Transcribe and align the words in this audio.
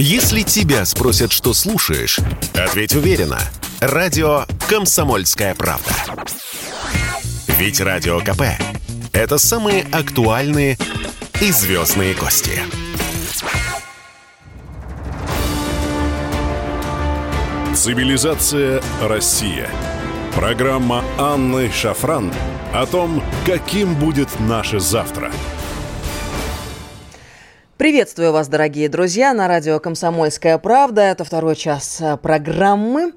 Если 0.00 0.42
тебя 0.42 0.84
спросят, 0.84 1.32
что 1.32 1.52
слушаешь, 1.52 2.20
ответь 2.54 2.94
уверенно. 2.94 3.40
Радио 3.80 4.44
«Комсомольская 4.68 5.56
правда». 5.56 5.90
Ведь 7.58 7.80
Радио 7.80 8.20
КП– 8.20 8.42
это 9.12 9.38
самые 9.38 9.82
актуальные 9.90 10.78
и 11.40 11.50
звездные 11.50 12.14
гости. 12.14 12.60
Цивилизация 17.74 18.80
Россия. 19.02 19.68
Программа 20.32 21.02
Анны 21.18 21.72
Шафран 21.72 22.32
о 22.72 22.86
том, 22.86 23.20
каким 23.44 23.96
будет 23.96 24.28
наше 24.38 24.78
завтра– 24.78 25.32
Приветствую 27.78 28.32
вас, 28.32 28.48
дорогие 28.48 28.88
друзья, 28.88 29.32
на 29.32 29.46
радио 29.46 29.78
«Комсомольская 29.78 30.58
правда». 30.58 31.02
Это 31.02 31.22
второй 31.22 31.54
час 31.54 32.00
э, 32.00 32.16
программы. 32.16 33.12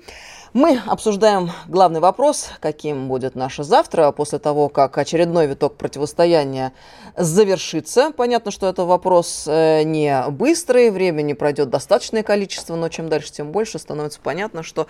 Мы 0.54 0.80
обсуждаем 0.86 1.50
главный 1.68 2.00
вопрос, 2.00 2.52
каким 2.60 3.08
будет 3.08 3.34
наше 3.34 3.64
завтра, 3.64 4.12
после 4.12 4.38
того, 4.38 4.70
как 4.70 5.00
очередной 5.00 5.48
виток 5.48 5.78
противостояния 5.78 6.74
завершится. 7.18 8.12
Понятно, 8.12 8.52
что 8.52 8.70
это 8.70 8.86
вопрос 8.86 9.46
э, 9.48 9.82
не 9.82 10.24
быстрый, 10.30 10.92
времени 10.92 11.34
пройдет 11.34 11.72
достаточное 11.72 12.22
количество, 12.22 12.76
но 12.76 12.88
чем 12.90 13.10
дальше, 13.10 13.32
тем 13.32 13.52
больше 13.52 13.80
становится 13.80 14.20
понятно, 14.22 14.62
что, 14.62 14.86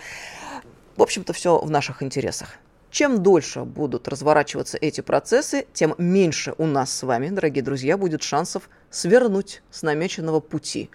в 0.98 1.02
общем-то, 1.02 1.32
все 1.32 1.58
в 1.58 1.72
наших 1.72 2.04
интересах. 2.04 2.58
Чем 2.92 3.24
дольше 3.24 3.64
будут 3.64 4.10
разворачиваться 4.10 4.78
эти 4.78 5.00
процессы, 5.00 5.66
тем 5.74 5.96
меньше 5.98 6.54
у 6.58 6.66
нас 6.66 6.94
с 6.94 7.04
вами, 7.04 7.30
дорогие 7.30 7.64
друзья, 7.64 7.98
будет 7.98 8.22
шансов 8.22 8.70
свернуть 8.90 9.64
с 9.72 9.82
намеченного 9.82 10.42
пути 10.42 10.90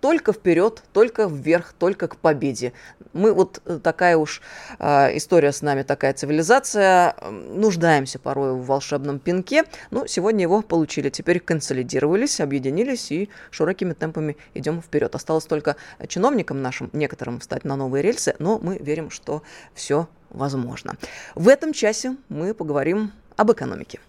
только 0.00 0.32
вперед, 0.32 0.82
только 0.92 1.24
вверх, 1.24 1.72
только 1.72 2.08
к 2.08 2.16
победе. 2.16 2.72
Мы 3.12 3.32
вот 3.32 3.60
э, 3.64 3.80
такая 3.82 4.16
уж 4.16 4.42
э, 4.78 5.16
история 5.16 5.52
с 5.52 5.62
нами, 5.62 5.82
такая 5.82 6.12
цивилизация, 6.12 7.16
нуждаемся 7.30 8.18
порой 8.18 8.52
в 8.52 8.64
волшебном 8.64 9.18
пинке. 9.18 9.64
Ну, 9.90 10.06
сегодня 10.06 10.42
его 10.42 10.62
получили, 10.62 11.10
теперь 11.10 11.40
консолидировались, 11.40 12.40
объединились 12.40 13.10
и 13.10 13.28
широкими 13.50 13.92
темпами 13.92 14.36
идем 14.54 14.80
вперед. 14.82 15.14
Осталось 15.14 15.46
только 15.46 15.76
чиновникам 16.06 16.62
нашим, 16.62 16.90
некоторым 16.92 17.40
встать 17.40 17.64
на 17.64 17.76
новые 17.76 18.02
рельсы, 18.02 18.36
но 18.38 18.58
мы 18.62 18.78
верим, 18.78 19.10
что 19.10 19.42
все 19.74 20.08
возможно. 20.30 20.96
В 21.34 21.48
этом 21.48 21.72
часе 21.72 22.16
мы 22.28 22.54
поговорим 22.54 23.12
об 23.36 23.52
экономике. 23.52 24.00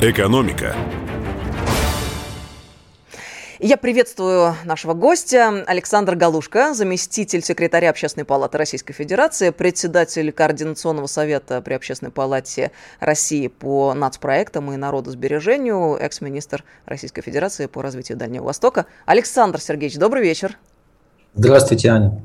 Экономика. 0.00 0.74
Я 3.62 3.76
приветствую 3.76 4.56
нашего 4.64 4.94
гостя 4.94 5.62
Александр 5.66 6.14
Галушка, 6.16 6.72
заместитель 6.72 7.42
секретаря 7.42 7.90
Общественной 7.90 8.24
палаты 8.24 8.56
Российской 8.56 8.94
Федерации, 8.94 9.50
председатель 9.50 10.32
Координационного 10.32 11.06
совета 11.06 11.60
при 11.60 11.74
Общественной 11.74 12.10
палате 12.10 12.72
России 13.00 13.48
по 13.48 13.92
нацпроектам 13.92 14.72
и 14.72 14.76
народосбережению, 14.76 15.98
экс-министр 16.00 16.64
Российской 16.86 17.20
Федерации 17.20 17.66
по 17.66 17.82
развитию 17.82 18.16
Дальнего 18.16 18.44
Востока. 18.44 18.86
Александр 19.04 19.60
Сергеевич, 19.60 19.98
добрый 19.98 20.22
вечер. 20.22 20.56
Здравствуйте, 21.34 21.88
Аня. 21.88 22.22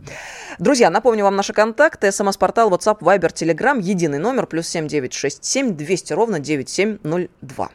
Друзья, 0.58 0.89
напомню 0.89 1.23
вам 1.25 1.36
наши 1.36 1.53
контакты. 1.53 2.11
СМС-портал, 2.11 2.72
WhatsApp, 2.72 3.00
Viber, 3.00 3.31
Telegram. 3.31 3.80
Единый 3.80 4.20
номер, 4.20 4.47
плюс 4.47 4.67
7967 4.67 5.75
200 5.75 6.14
ровно 6.14 6.39
9702. 6.39 7.70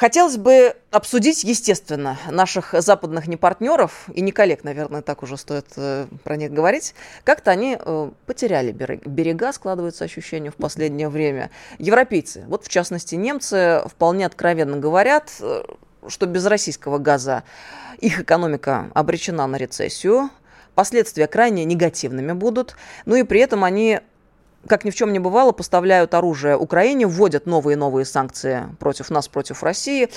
Хотелось 0.00 0.38
бы 0.38 0.76
обсудить, 0.90 1.44
естественно, 1.44 2.16
наших 2.30 2.72
западных 2.72 3.28
непартнеров, 3.28 4.08
и 4.14 4.22
не 4.22 4.32
коллег, 4.32 4.64
наверное, 4.64 5.02
так 5.02 5.22
уже 5.22 5.36
стоит 5.36 5.66
э, 5.76 6.06
про 6.24 6.36
них 6.36 6.54
говорить. 6.54 6.94
Как-то 7.22 7.50
они 7.50 7.76
э, 7.78 8.10
потеряли 8.24 8.72
берега, 8.72 9.52
складывается 9.52 10.04
ощущение 10.04 10.50
в 10.50 10.56
последнее 10.56 11.10
время. 11.10 11.50
Европейцы, 11.78 12.44
вот 12.46 12.64
в 12.64 12.68
частности 12.70 13.14
немцы, 13.14 13.82
вполне 13.84 14.24
откровенно 14.24 14.78
говорят, 14.78 15.32
э, 15.40 15.64
что 16.08 16.26
без 16.26 16.46
российского 16.46 16.98
газа 16.98 17.42
их 17.98 18.20
экономика 18.20 18.90
обречена 18.94 19.46
на 19.46 19.56
рецессию, 19.56 20.30
последствия 20.74 21.26
крайне 21.26 21.64
негативными 21.64 22.32
будут, 22.32 22.76
ну 23.04 23.14
и 23.16 23.22
при 23.22 23.40
этом 23.40 23.64
они 23.64 24.00
как 24.66 24.84
ни 24.84 24.90
в 24.90 24.94
чем 24.94 25.12
не 25.12 25.18
бывало, 25.18 25.52
поставляют 25.52 26.14
оружие 26.14 26.56
Украине, 26.56 27.06
вводят 27.06 27.46
новые 27.46 27.74
и 27.74 27.78
новые 27.78 28.04
санкции 28.04 28.64
против 28.78 29.10
нас, 29.10 29.28
против 29.28 29.62
России. 29.62 30.10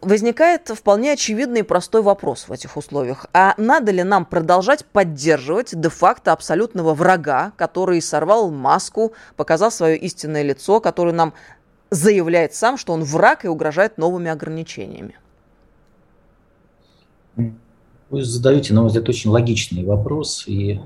Возникает 0.00 0.68
вполне 0.68 1.12
очевидный 1.12 1.60
и 1.60 1.62
простой 1.62 2.02
вопрос 2.02 2.48
в 2.48 2.52
этих 2.52 2.76
условиях. 2.76 3.26
А 3.32 3.54
надо 3.56 3.92
ли 3.92 4.02
нам 4.02 4.24
продолжать 4.24 4.84
поддерживать 4.84 5.78
де-факто 5.78 6.32
абсолютного 6.32 6.92
врага, 6.92 7.52
который 7.56 8.02
сорвал 8.02 8.50
маску, 8.50 9.12
показал 9.36 9.70
свое 9.70 9.96
истинное 9.96 10.42
лицо, 10.42 10.80
который 10.80 11.12
нам 11.12 11.34
заявляет 11.92 12.54
сам, 12.54 12.78
что 12.78 12.94
он 12.94 13.04
враг 13.04 13.44
и 13.44 13.48
угрожает 13.48 13.98
новыми 13.98 14.30
ограничениями? 14.30 15.14
Вы 17.36 18.24
задаете, 18.24 18.72
на 18.74 18.80
мой 18.80 18.88
взгляд, 18.88 19.08
очень 19.08 19.30
логичный 19.30 19.84
вопрос, 19.84 20.44
и 20.46 20.72
э, 20.72 20.78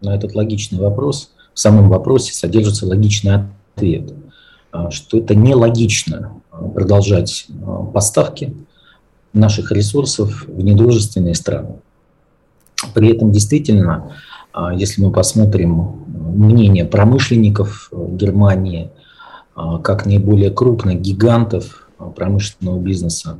на 0.00 0.14
этот 0.14 0.34
логичный 0.34 0.78
вопрос 0.78 1.32
в 1.54 1.58
самом 1.58 1.88
вопросе 1.88 2.32
содержится 2.32 2.86
логичный 2.86 3.44
ответ, 3.74 4.12
э, 4.72 4.90
что 4.90 5.18
это 5.18 5.34
нелогично 5.34 6.40
э, 6.52 6.68
продолжать 6.72 7.46
поставки 7.92 8.56
наших 9.32 9.72
ресурсов 9.72 10.44
в 10.46 10.62
недружественные 10.62 11.34
страны. 11.34 11.76
При 12.94 13.12
этом 13.14 13.30
действительно, 13.30 14.12
если 14.76 15.00
мы 15.00 15.12
посмотрим 15.12 16.04
мнение 16.06 16.84
промышленников 16.84 17.90
Германии, 17.92 18.90
как 19.54 20.06
наиболее 20.06 20.50
крупных 20.50 21.00
гигантов 21.00 21.88
промышленного 22.16 22.78
бизнеса, 22.78 23.38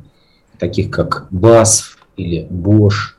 таких 0.59 0.91
как 0.91 1.27
БАСФ, 1.31 1.97
или 2.17 2.47
Bosch, 2.49 3.15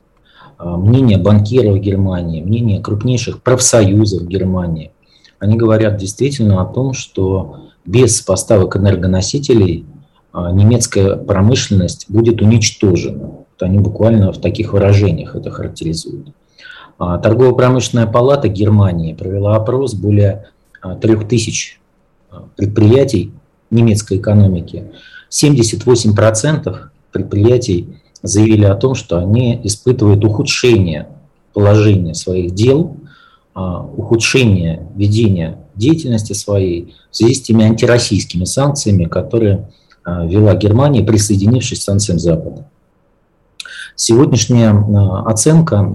а, 0.59 0.77
мнение 0.77 1.19
банкиров 1.19 1.79
Германии, 1.79 2.43
мнение 2.43 2.81
крупнейших 2.81 3.43
профсоюзов 3.43 4.27
Германии. 4.27 4.93
Они 5.39 5.57
говорят 5.57 5.97
действительно 5.97 6.63
о 6.63 6.67
том, 6.67 6.93
что 6.93 7.69
без 7.85 8.21
поставок 8.23 8.77
энергоносителей 8.77 9.85
а, 10.33 10.53
немецкая 10.53 11.17
промышленность 11.17 12.07
будет 12.09 12.41
уничтожена. 12.41 13.25
Вот 13.27 13.63
они 13.63 13.79
буквально 13.79 14.33
в 14.33 14.39
таких 14.39 14.73
выражениях 14.73 15.35
это 15.37 15.51
характеризуют. 15.51 16.29
А, 16.99 17.19
торгово-промышленная 17.19 18.07
палата 18.07 18.49
Германии 18.49 19.13
провела 19.13 19.57
опрос 19.57 19.95
более 19.95 20.47
3000 21.01 21.81
предприятий 22.57 23.33
немецкой 23.71 24.19
экономики. 24.19 24.93
78% 25.31 26.77
предприятий 27.13 27.89
заявили 28.23 28.65
о 28.65 28.75
том, 28.75 28.95
что 28.95 29.19
они 29.19 29.61
испытывают 29.65 30.25
ухудшение 30.25 31.09
положения 31.53 32.15
своих 32.15 32.55
дел, 32.55 32.97
а, 33.55 33.83
ухудшение 33.83 34.89
ведения 34.97 35.59
деятельности 35.75 36.33
своей 36.33 36.95
в 37.11 37.17
связи 37.17 37.35
с 37.35 37.43
теми 37.43 37.65
антироссийскими 37.65 38.45
санкциями, 38.45 39.05
которые 39.05 39.69
а, 40.05 40.27
вела 40.27 40.55
Германия, 40.55 41.03
присоединившись 41.03 41.81
к 41.81 41.83
санкциям 41.83 42.19
Запада. 42.19 42.67
Сегодняшняя 43.97 44.71
а, 44.71 45.23
оценка, 45.27 45.91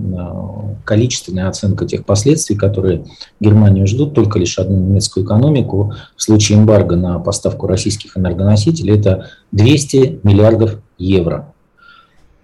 количественная 0.86 1.50
оценка 1.50 1.86
тех 1.86 2.06
последствий, 2.06 2.56
которые 2.56 3.06
Германию 3.40 3.88
ждут, 3.88 4.14
только 4.14 4.40
лишь 4.40 4.58
одну 4.58 4.78
немецкую 4.78 5.26
экономику 5.26 5.94
в 6.16 6.22
случае 6.22 6.60
эмбарго 6.60 6.96
на 6.96 7.20
поставку 7.20 7.68
российских 7.68 8.18
энергоносителей, 8.18 8.98
это 8.98 9.30
200 9.52 10.22
миллиардов 10.24 10.80
евро. 10.98 11.54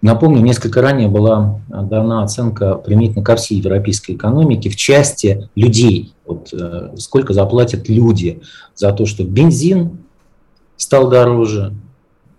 Напомню, 0.02 0.42
несколько 0.42 0.82
ранее 0.82 1.08
была 1.08 1.62
дана 1.68 2.22
оценка 2.22 2.76
применительно 2.76 3.24
ко 3.24 3.36
всей 3.36 3.58
европейской 3.58 4.12
экономике 4.12 4.70
в 4.70 4.76
части 4.76 5.50
людей. 5.56 6.14
Вот, 6.28 6.54
э, 6.54 6.92
сколько 6.98 7.34
заплатят 7.34 7.90
люди 7.90 8.42
за 8.76 8.92
то, 8.92 9.08
что 9.08 9.24
бензин 9.24 9.98
стал 10.78 11.10
дороже, 11.10 11.74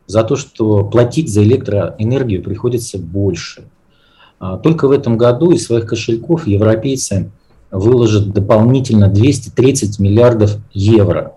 за 0.06 0.22
то, 0.22 0.36
что 0.36 0.84
платить 0.84 1.32
за 1.32 1.42
электроэнергию 1.42 2.42
приходится 2.42 2.98
больше. 2.98 3.64
А 4.38 4.56
только 4.58 4.88
в 4.88 4.92
этом 4.92 5.16
году 5.16 5.50
из 5.50 5.64
своих 5.66 5.86
кошельков 5.86 6.46
европейцы 6.46 7.30
выложат 7.70 8.32
дополнительно 8.32 9.08
230 9.08 9.98
миллиардов 9.98 10.56
евро 10.72 11.36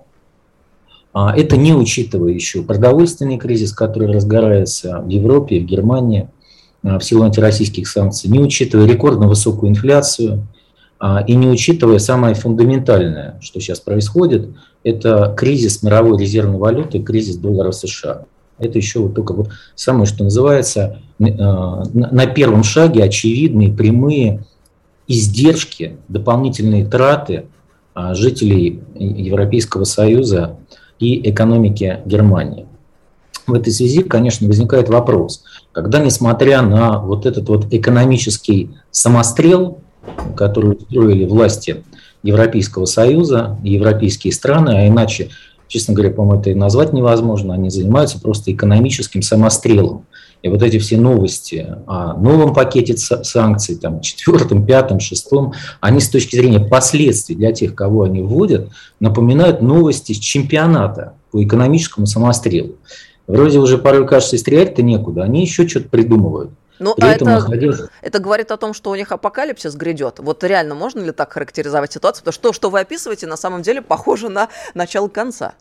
а, 1.13 1.35
это 1.35 1.57
не 1.57 1.73
учитывая 1.73 2.31
еще 2.31 2.61
продовольственный 2.61 3.37
кризис, 3.37 3.73
который 3.73 4.13
разгорается 4.13 4.99
в 4.99 5.09
Европе, 5.09 5.59
в 5.59 5.65
Германии 5.65 6.29
а, 6.83 6.99
в 6.99 7.03
силу 7.03 7.23
антироссийских 7.23 7.87
санкций, 7.87 8.29
не 8.29 8.39
учитывая 8.39 8.87
рекордно 8.87 9.27
высокую 9.27 9.71
инфляцию 9.71 10.47
и 11.27 11.35
не 11.35 11.47
учитывая 11.47 11.99
самое 11.99 12.35
фундаментальное, 12.35 13.39
что 13.39 13.61
сейчас 13.61 13.79
происходит, 13.79 14.49
это 14.83 15.33
кризис 15.37 15.81
мировой 15.81 16.19
резервной 16.19 16.57
валюты, 16.57 16.99
кризис 17.01 17.37
доллара 17.37 17.71
США. 17.71 18.25
Это 18.59 18.77
еще 18.77 18.99
вот 18.99 19.15
только 19.15 19.33
вот 19.33 19.49
самое, 19.75 20.05
что 20.05 20.23
называется, 20.23 20.99
э, 21.19 21.25
на 21.25 22.25
первом 22.27 22.63
шаге 22.63 23.03
очевидные, 23.03 23.71
прямые 23.73 24.43
издержки, 25.07 25.97
дополнительные 26.07 26.85
траты 26.85 27.45
а, 27.93 28.13
жителей 28.13 28.81
Европейского 28.95 29.83
Союза 29.83 30.57
и 30.99 31.29
экономики 31.29 31.99
Германии. 32.05 32.67
В 33.47 33.53
этой 33.55 33.73
связи, 33.73 34.03
конечно, 34.03 34.47
возникает 34.47 34.87
вопрос, 34.87 35.43
когда, 35.71 35.99
несмотря 35.99 36.61
на 36.61 36.99
вот 36.99 37.25
этот 37.25 37.49
вот 37.49 37.73
экономический 37.73 38.69
самострел, 38.91 39.79
который 40.37 40.77
устроили 40.77 41.25
власти 41.25 41.83
Европейского 42.21 42.85
Союза, 42.85 43.57
европейские 43.63 44.33
страны, 44.33 44.69
а 44.69 44.87
иначе, 44.87 45.29
честно 45.69 45.93
говоря, 45.93 46.11
по-моему, 46.11 46.41
это 46.41 46.49
и 46.49 46.55
назвать 46.55 46.91
невозможно, 46.91 47.53
они 47.53 47.69
занимаются 47.69 48.19
просто 48.19 48.51
экономическим 48.51 49.21
самострелом. 49.21 50.05
И 50.41 50.49
вот 50.49 50.63
эти 50.63 50.79
все 50.79 50.97
новости 50.97 51.75
о 51.85 52.13
новом 52.13 52.53
пакете 52.53 52.97
санкций, 52.97 53.75
там, 53.75 54.01
четвертом, 54.01 54.65
пятом, 54.65 54.99
шестом, 54.99 55.53
они 55.79 55.99
с 55.99 56.09
точки 56.09 56.35
зрения 56.35 56.59
последствий 56.59 57.35
для 57.35 57.51
тех, 57.51 57.75
кого 57.75 58.03
они 58.03 58.21
вводят, 58.21 58.69
напоминают 58.99 59.61
новости 59.61 60.13
с 60.13 60.17
чемпионата 60.17 61.13
по 61.31 61.43
экономическому 61.43 62.07
самострелу. 62.07 62.75
Вроде 63.27 63.59
уже 63.59 63.77
порой 63.77 64.07
кажется, 64.07 64.37
стрелять-то 64.37 64.81
некуда, 64.81 65.23
они 65.23 65.41
еще 65.41 65.67
что-то 65.67 65.89
придумывают. 65.89 66.51
Ну, 66.79 66.95
При 66.95 67.05
а 67.05 67.11
это, 67.11 67.25
находился... 67.25 67.89
это 68.01 68.19
говорит 68.19 68.51
о 68.51 68.57
том, 68.57 68.73
что 68.73 68.89
у 68.89 68.95
них 68.95 69.11
апокалипсис 69.11 69.75
грядет. 69.75 70.19
Вот 70.19 70.43
реально 70.43 70.75
можно 70.75 71.01
ли 71.01 71.11
так 71.11 71.33
характеризовать 71.33 71.91
ситуацию? 71.91 72.23
Потому 72.23 72.33
что 72.33 72.43
то, 72.43 72.53
что 72.53 72.69
вы 72.69 72.79
описываете, 72.79 73.27
на 73.27 73.35
самом 73.35 73.61
деле 73.61 73.81
похоже 73.81 74.29
на 74.29 74.47
начало 74.73 75.09
конца. 75.09 75.53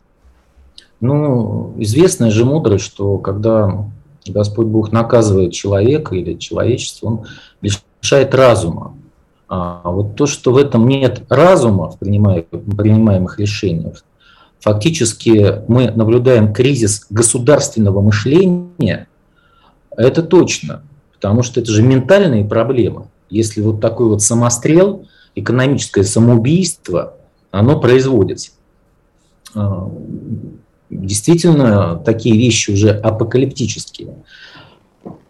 Ну, 1.01 1.75
известная 1.77 2.31
же 2.31 2.45
мудрость, 2.45 2.85
что 2.85 3.17
когда 3.17 3.85
Господь 4.25 4.67
Бог 4.67 4.91
наказывает 4.91 5.53
человека 5.53 6.15
или 6.15 6.35
человечество, 6.35 7.07
он 7.07 7.25
лишает 7.61 8.33
разума. 8.33 8.95
А 9.49 9.81
вот 9.85 10.15
то, 10.15 10.25
что 10.25 10.53
в 10.53 10.57
этом 10.57 10.87
нет 10.87 11.23
разума 11.29 11.89
в 11.89 11.97
принимаемых 11.97 13.39
решениях, 13.39 14.03
фактически 14.59 15.63
мы 15.67 15.91
наблюдаем 15.91 16.53
кризис 16.53 17.07
государственного 17.09 18.01
мышления, 18.01 19.07
это 19.97 20.21
точно, 20.21 20.83
потому 21.19 21.43
что 21.43 21.59
это 21.59 21.69
же 21.69 21.83
ментальные 21.83 22.45
проблемы. 22.45 23.07
Если 23.29 23.61
вот 23.61 23.81
такой 23.81 24.07
вот 24.07 24.21
самострел, 24.21 25.05
экономическое 25.35 26.03
самоубийство, 26.03 27.15
оно 27.51 27.77
производится. 27.77 28.51
А, 29.53 29.91
действительно 30.89 31.97
такие 31.97 32.37
вещи 32.37 32.71
уже 32.71 32.91
апокалиптические. 32.91 34.15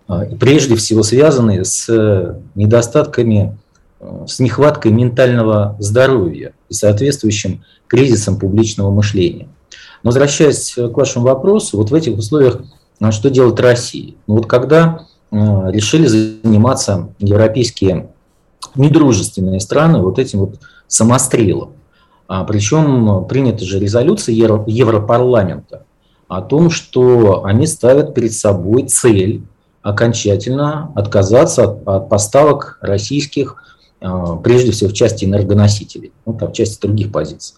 А, 0.08 0.26
и 0.26 0.36
прежде 0.36 0.76
всего 0.76 1.02
связанные 1.02 1.66
с 1.66 2.40
недостатками, 2.54 3.58
а, 4.00 4.28
с 4.28 4.40
нехваткой 4.40 4.92
ментального 4.92 5.76
здоровья 5.80 6.54
и 6.70 6.74
соответствующим 6.74 7.64
кризисом 7.88 8.38
публичного 8.38 8.92
мышления. 8.92 9.48
Но 10.04 10.10
возвращаясь 10.12 10.76
к 10.76 10.96
вашему 10.96 11.26
вопросу, 11.26 11.78
вот 11.78 11.90
в 11.90 11.96
этих 11.96 12.16
условиях 12.16 12.62
а, 13.00 13.12
что 13.12 13.30
делать 13.30 13.60
Россия? 13.60 14.14
Ну 14.28 14.36
вот 14.36 14.46
когда 14.46 15.06
решили 15.32 16.08
заниматься 16.08 17.10
европейские 17.20 18.10
недружественные 18.76 19.60
страны 19.60 20.02
вот 20.02 20.20
этим 20.20 20.40
вот 20.40 20.60
самострелом, 20.88 21.74
а, 22.28 22.44
Причем 22.44 23.26
принята 23.26 23.66
же 23.66 23.80
резолюция 23.80 24.34
Европарламента 24.34 25.84
о 26.28 26.42
том, 26.42 26.70
что 26.70 27.44
они 27.46 27.68
ставят 27.68 28.14
перед 28.14 28.34
собой 28.34 28.84
цель 28.84 29.44
окончательно 29.82 30.92
отказаться 30.96 31.64
от, 31.64 31.88
от 31.88 32.10
поставок 32.10 32.78
российских, 32.82 33.64
а, 34.02 34.36
прежде 34.36 34.72
всего 34.72 34.90
в 34.90 34.94
части 34.94 35.26
энергоносителей, 35.26 36.12
ну 36.26 36.34
там 36.34 36.50
в 36.50 36.54
части 36.54 36.82
других 36.82 37.12
позиций. 37.12 37.56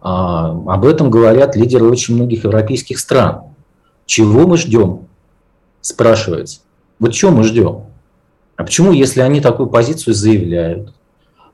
А, 0.00 0.50
об 0.50 0.84
этом 0.84 1.10
говорят 1.10 1.56
лидеры 1.56 1.86
очень 1.88 2.14
многих 2.14 2.44
европейских 2.44 2.98
стран. 2.98 3.42
Чего 4.06 4.46
мы 4.46 4.56
ждем? 4.56 5.06
Спрашивается. 5.80 6.60
Вот 6.98 7.12
чего 7.12 7.30
мы 7.30 7.44
ждем? 7.44 7.82
А 8.56 8.64
почему, 8.64 8.92
если 8.92 9.20
они 9.20 9.40
такую 9.40 9.68
позицию 9.68 10.14
заявляют, 10.14 10.92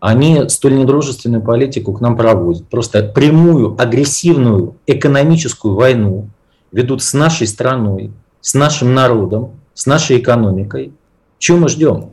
они 0.00 0.48
столь 0.48 0.76
недружественную 0.76 1.42
политику 1.42 1.94
к 1.94 2.00
нам 2.00 2.16
проводят. 2.16 2.66
Просто 2.68 3.02
прямую 3.02 3.74
агрессивную 3.80 4.76
экономическую 4.86 5.74
войну 5.74 6.28
ведут 6.72 7.02
с 7.02 7.14
нашей 7.14 7.46
страной, 7.46 8.12
с 8.40 8.52
нашим 8.52 8.94
народом, 8.94 9.52
с 9.72 9.86
нашей 9.86 10.18
экономикой. 10.18 10.92
Чего 11.38 11.58
мы 11.58 11.68
ждем? 11.68 12.10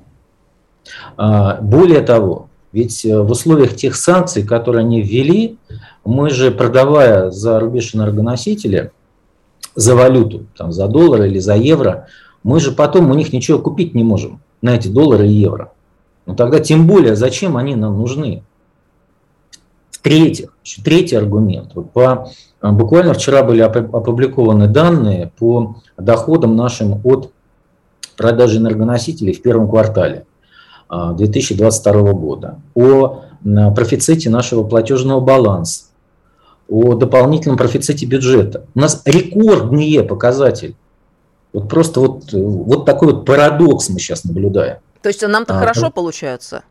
А, 1.17 1.59
более 1.61 2.01
того, 2.01 2.47
ведь 2.71 3.05
э, 3.05 3.21
в 3.21 3.29
условиях 3.31 3.75
тех 3.75 3.95
санкций, 3.95 4.43
которые 4.43 4.81
они 4.81 5.01
ввели, 5.01 5.57
мы 6.05 6.29
же, 6.29 6.51
продавая 6.51 7.29
за 7.29 7.59
рубеж 7.59 7.93
энергоносителя, 7.93 8.91
за 9.75 9.95
валюту, 9.95 10.45
там, 10.57 10.71
за 10.71 10.87
доллар 10.87 11.23
или 11.23 11.39
за 11.39 11.55
евро, 11.55 12.07
мы 12.43 12.59
же 12.59 12.71
потом 12.71 13.09
у 13.09 13.13
них 13.13 13.33
ничего 13.33 13.59
купить 13.59 13.93
не 13.93 14.03
можем 14.03 14.41
на 14.61 14.75
эти 14.75 14.87
доллары 14.87 15.27
и 15.27 15.33
евро. 15.33 15.71
Но 16.25 16.33
ну, 16.33 16.35
тогда 16.35 16.59
тем 16.59 16.87
более, 16.87 17.15
зачем 17.15 17.57
они 17.57 17.75
нам 17.75 17.97
нужны? 17.97 18.43
В-третьих, 19.91 20.53
еще 20.63 20.81
третий 20.81 21.15
аргумент. 21.15 21.71
Вот 21.75 21.91
по, 21.91 22.31
а, 22.59 22.71
буквально 22.71 23.13
вчера 23.13 23.43
были 23.43 23.61
опубликованы 23.61 24.67
данные 24.67 25.31
по 25.37 25.75
доходам 25.97 26.55
нашим 26.55 27.01
от 27.03 27.31
продажи 28.17 28.57
энергоносителей 28.57 29.33
в 29.33 29.41
первом 29.41 29.69
квартале 29.69 30.25
2022 30.89 31.91
а, 31.91 32.13
года, 32.13 32.59
о 32.75 33.23
профиците 33.75 34.29
нашего 34.29 34.63
платежного 34.63 35.19
баланса, 35.19 35.85
о 36.69 36.95
дополнительном 36.95 37.57
профиците 37.57 38.05
бюджета. 38.05 38.65
У 38.73 38.79
нас 38.79 39.01
рекордные 39.05 40.03
показатели. 40.03 40.75
Вот 41.53 41.69
просто 41.69 41.99
вот, 41.99 42.31
вот 42.31 42.85
такой 42.85 43.13
вот 43.13 43.25
парадокс 43.25 43.89
мы 43.89 43.99
сейчас 43.99 44.23
наблюдаем. 44.23 44.77
То 45.01 45.09
есть 45.09 45.25
нам-то 45.27 45.55
а, 45.55 45.59
хорошо 45.59 45.85
ну, 45.85 45.91
получается? 45.91 46.63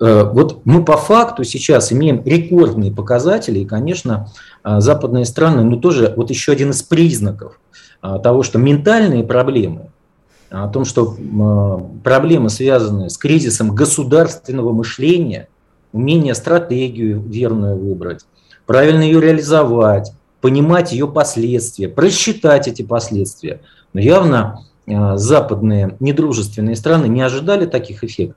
Э, 0.00 0.24
вот 0.24 0.60
мы 0.64 0.84
по 0.84 0.96
факту 0.96 1.44
сейчас 1.44 1.92
имеем 1.92 2.22
рекордные 2.24 2.92
показатели, 2.92 3.60
и, 3.60 3.64
конечно, 3.64 4.30
а, 4.62 4.80
западные 4.80 5.24
страны, 5.24 5.62
ну 5.62 5.78
тоже 5.78 6.12
вот 6.16 6.30
еще 6.30 6.52
один 6.52 6.70
из 6.70 6.82
признаков 6.82 7.58
а, 8.02 8.18
того, 8.18 8.42
что 8.42 8.58
ментальные 8.58 9.24
проблемы, 9.24 9.90
о 10.48 10.68
том, 10.68 10.84
что 10.84 11.16
проблемы, 12.04 12.50
связанные 12.50 13.10
с 13.10 13.18
кризисом 13.18 13.74
государственного 13.74 14.72
мышления, 14.72 15.48
умение 15.92 16.36
стратегию 16.36 17.20
верную 17.20 17.76
выбрать, 17.76 18.24
правильно 18.64 19.02
ее 19.02 19.20
реализовать, 19.20 20.12
понимать 20.40 20.92
ее 20.92 21.08
последствия, 21.08 21.88
просчитать 21.88 22.68
эти 22.68 22.82
последствия. 22.82 23.60
Но 23.96 24.02
явно 24.02 24.66
Э, 24.86 25.16
западные 25.16 25.96
недружественные 25.98 26.76
страны 26.76 27.06
не 27.06 27.20
ожидали 27.20 27.66
таких 27.66 28.04
эффектов, 28.04 28.36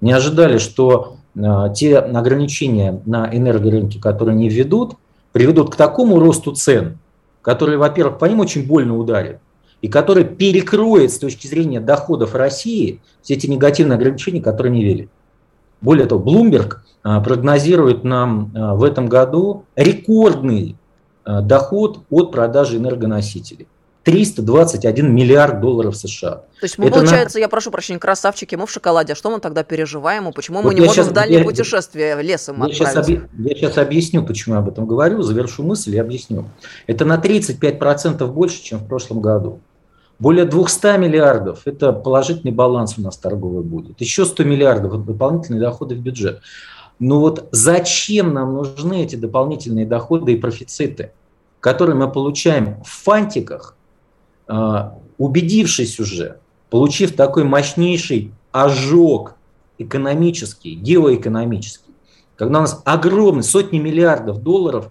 не 0.00 0.12
ожидали, 0.12 0.58
что 0.58 1.16
э, 1.34 1.40
те 1.74 1.98
ограничения 1.98 3.02
на 3.04 3.28
энергорынке, 3.34 4.00
которые 4.00 4.34
они 4.34 4.48
введут, 4.48 4.94
приведут 5.32 5.72
к 5.72 5.76
такому 5.76 6.20
росту 6.20 6.52
цен, 6.52 6.98
который, 7.42 7.78
во-первых, 7.78 8.18
по 8.18 8.26
ним 8.26 8.38
очень 8.38 8.64
больно 8.64 8.96
ударит, 8.96 9.40
и 9.82 9.88
который 9.88 10.22
перекроет 10.22 11.10
с 11.10 11.18
точки 11.18 11.48
зрения 11.48 11.80
доходов 11.80 12.36
России 12.36 13.00
все 13.22 13.34
эти 13.34 13.48
негативные 13.48 13.96
ограничения, 13.96 14.40
которые 14.40 14.72
не 14.72 14.84
ввели. 14.84 15.08
Более 15.80 16.06
того, 16.06 16.24
Bloomberg 16.24 16.76
э, 17.02 17.20
прогнозирует 17.24 18.04
нам 18.04 18.52
в 18.54 18.84
этом 18.84 19.08
году 19.08 19.64
рекордный 19.74 20.76
доход 21.26 22.04
от 22.08 22.30
продажи 22.30 22.76
энергоносителей. 22.76 23.66
321 24.08 25.14
миллиард 25.14 25.60
долларов 25.60 25.96
США. 25.96 26.36
То 26.36 26.44
есть 26.62 26.78
мы, 26.78 26.86
Это 26.86 27.00
получается, 27.00 27.38
на... 27.38 27.42
я 27.42 27.48
прошу 27.48 27.70
прощения, 27.70 27.98
красавчики, 27.98 28.54
мы 28.54 28.66
в 28.66 28.70
шоколаде. 28.70 29.12
А 29.12 29.16
что 29.16 29.30
мы 29.30 29.38
тогда 29.38 29.64
переживаем? 29.64 30.28
И 30.28 30.32
почему 30.32 30.62
вот 30.62 30.68
мы 30.68 30.74
не 30.74 30.80
можем 30.80 30.94
сейчас, 30.94 31.08
в 31.08 31.12
дальнее 31.12 31.40
я, 31.40 31.44
путешествие 31.44 32.22
лесом 32.22 32.64
я 32.66 32.72
сейчас, 32.72 32.96
объ... 32.96 33.28
я 33.38 33.54
сейчас 33.54 33.76
объясню, 33.76 34.24
почему 34.24 34.54
я 34.54 34.60
об 34.60 34.68
этом 34.68 34.86
говорю, 34.86 35.22
завершу 35.22 35.62
мысль 35.62 35.94
и 35.94 35.98
объясню. 35.98 36.46
Это 36.86 37.04
на 37.04 37.16
35% 37.16 38.26
больше, 38.26 38.62
чем 38.62 38.78
в 38.78 38.88
прошлом 38.88 39.20
году. 39.20 39.60
Более 40.18 40.46
200 40.46 40.98
миллиардов– 40.98 41.62
это 41.66 41.92
положительный 41.92 42.52
баланс 42.52 42.94
у 42.98 43.02
нас 43.02 43.16
торговый 43.18 43.62
будет. 43.62 44.00
Еще 44.00 44.24
100 44.24 44.44
миллиардов– 44.44 45.04
дополнительные 45.06 45.60
доходы 45.60 45.94
в 45.94 46.00
бюджет. 46.00 46.40
Но 46.98 47.20
вот 47.20 47.48
зачем 47.52 48.34
нам 48.34 48.54
нужны 48.54 49.04
эти 49.04 49.14
дополнительные 49.14 49.86
доходы 49.86 50.32
и 50.32 50.36
профициты, 50.36 51.12
которые 51.60 51.94
мы 51.94 52.10
получаем 52.10 52.82
в 52.82 52.88
фантиках, 52.88 53.76
убедившись 55.18 56.00
уже, 56.00 56.38
получив 56.70 57.14
такой 57.14 57.44
мощнейший 57.44 58.32
ожог 58.52 59.34
экономический, 59.78 60.74
геоэкономический, 60.74 61.94
когда 62.36 62.58
у 62.58 62.62
нас 62.62 62.82
огромные 62.84 63.42
сотни 63.42 63.78
миллиардов 63.78 64.42
долларов 64.42 64.90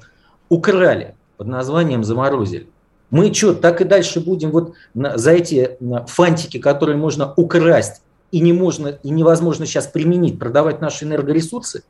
украли 0.50 1.16
под 1.38 1.48
названием 1.48 2.04
заморозили. 2.04 2.68
Мы 3.10 3.34
что, 3.34 3.54
так 3.54 3.80
и 3.82 3.86
дальше 3.86 4.20
будем 4.20 4.52
вот 4.52 4.74
за 4.94 5.32
эти 5.32 5.78
фантики, 6.08 6.60
которые 6.60 6.98
можно 6.98 7.34
украсть 7.36 8.02
и, 8.32 8.42
не 8.42 8.52
можно, 8.52 9.00
и 9.02 9.10
невозможно 9.10 9.66
сейчас 9.66 9.88
применить, 9.88 10.40
продавать 10.40 10.82
наши 10.82 11.06
энергоресурсы? 11.06 11.84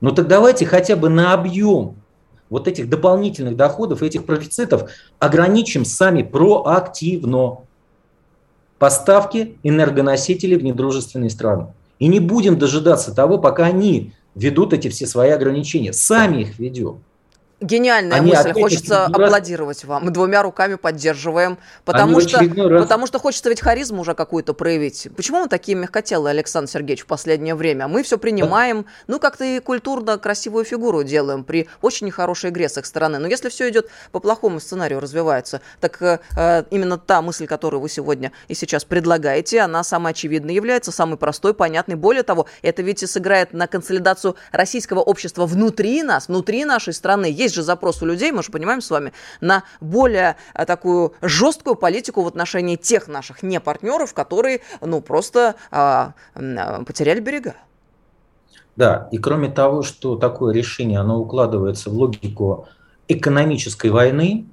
Ну 0.00 0.10
так 0.10 0.26
давайте 0.26 0.66
хотя 0.66 0.96
бы 0.96 1.08
на 1.08 1.34
объем 1.34 1.99
вот 2.50 2.68
этих 2.68 2.90
дополнительных 2.90 3.56
доходов, 3.56 4.02
этих 4.02 4.26
профицитов 4.26 4.90
ограничим 5.18 5.84
сами 5.84 6.22
проактивно 6.22 7.58
поставки 8.78 9.56
энергоносителей 9.62 10.56
в 10.56 10.64
недружественные 10.64 11.30
страны. 11.30 11.68
И 11.98 12.08
не 12.08 12.18
будем 12.18 12.58
дожидаться 12.58 13.14
того, 13.14 13.38
пока 13.38 13.66
они 13.66 14.12
ведут 14.34 14.72
эти 14.72 14.88
все 14.88 15.06
свои 15.06 15.30
ограничения. 15.30 15.92
Сами 15.92 16.42
их 16.42 16.58
ведем. 16.58 17.02
Гениальная 17.60 18.18
Они 18.18 18.30
мысль. 18.30 18.52
Хочется 18.52 19.06
раз... 19.06 19.10
аплодировать 19.10 19.84
вам. 19.84 20.04
Мы 20.06 20.10
двумя 20.10 20.42
руками 20.42 20.76
поддерживаем. 20.76 21.58
Потому 21.84 22.20
что, 22.20 22.38
раз... 22.38 22.82
потому 22.82 23.06
что 23.06 23.18
хочется 23.18 23.50
ведь 23.50 23.60
харизму 23.60 24.00
уже 24.00 24.14
какую-то 24.14 24.54
проявить. 24.54 25.08
Почему 25.14 25.40
мы 25.40 25.48
такие 25.48 25.76
мягкотелые, 25.76 26.30
Александр 26.30 26.70
Сергеевич, 26.70 27.02
в 27.02 27.06
последнее 27.06 27.54
время? 27.54 27.86
Мы 27.86 28.02
все 28.02 28.16
принимаем, 28.16 28.86
ну, 29.08 29.18
как-то 29.18 29.44
и 29.44 29.60
культурно 29.60 30.16
красивую 30.16 30.64
фигуру 30.64 31.02
делаем 31.02 31.44
при 31.44 31.68
очень 31.82 32.06
нехорошей 32.06 32.50
игре 32.50 32.68
с 32.68 32.78
их 32.78 32.86
стороны. 32.86 33.18
Но 33.18 33.26
если 33.26 33.50
все 33.50 33.68
идет 33.68 33.88
по 34.10 34.20
плохому 34.20 34.58
сценарию, 34.58 35.00
развивается, 35.00 35.60
так 35.80 36.00
э, 36.00 36.64
именно 36.70 36.96
та 36.96 37.20
мысль, 37.20 37.46
которую 37.46 37.80
вы 37.80 37.88
сегодня 37.90 38.32
и 38.48 38.54
сейчас 38.54 38.84
предлагаете, 38.84 39.60
она 39.60 39.84
самой 39.84 40.12
очевидной 40.12 40.54
является, 40.54 40.92
самой 40.92 41.18
простой, 41.18 41.52
понятной. 41.52 41.96
Более 41.96 42.22
того, 42.22 42.46
это 42.62 42.80
ведь 42.80 43.02
и 43.02 43.06
сыграет 43.06 43.52
на 43.52 43.66
консолидацию 43.66 44.36
российского 44.50 45.00
общества 45.00 45.44
внутри 45.44 46.02
нас, 46.02 46.28
внутри 46.28 46.64
нашей 46.64 46.94
страны. 46.94 47.26
Есть 47.26 47.49
есть 47.50 47.56
же 47.56 47.62
запрос 47.62 48.00
у 48.02 48.06
людей, 48.06 48.32
мы 48.32 48.42
же 48.42 48.50
понимаем 48.50 48.80
с 48.80 48.90
вами, 48.90 49.12
на 49.40 49.64
более 49.80 50.36
а, 50.54 50.64
такую 50.64 51.12
жесткую 51.20 51.74
политику 51.74 52.22
в 52.22 52.28
отношении 52.28 52.76
тех 52.76 53.08
наших 53.08 53.42
не 53.42 53.60
партнеров, 53.60 54.14
которые, 54.14 54.60
ну, 54.80 55.00
просто 55.00 55.56
а, 55.70 56.14
а, 56.34 56.84
потеряли 56.84 57.20
берега. 57.20 57.54
Да, 58.76 59.08
и 59.10 59.18
кроме 59.18 59.48
того, 59.48 59.82
что 59.82 60.16
такое 60.16 60.54
решение, 60.54 61.00
оно 61.00 61.20
укладывается 61.20 61.90
в 61.90 61.94
логику 61.94 62.68
экономической 63.08 63.90
войны, 63.90 64.46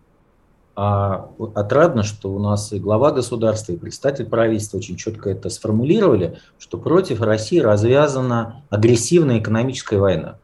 а 0.76 1.30
отрадно, 1.56 2.04
что 2.04 2.32
у 2.32 2.40
нас 2.40 2.74
и 2.74 2.80
глава 2.80 3.12
государства, 3.12 3.74
и 3.74 3.78
представитель 3.78 4.26
правительства 4.26 4.78
очень 4.78 4.96
четко 4.96 5.30
это 5.30 5.50
сформулировали, 5.50 6.40
что 6.60 6.78
против 6.78 7.22
России 7.22 7.60
развязана 7.60 8.64
агрессивная 8.70 9.40
экономическая 9.40 9.98
война. 9.98 10.38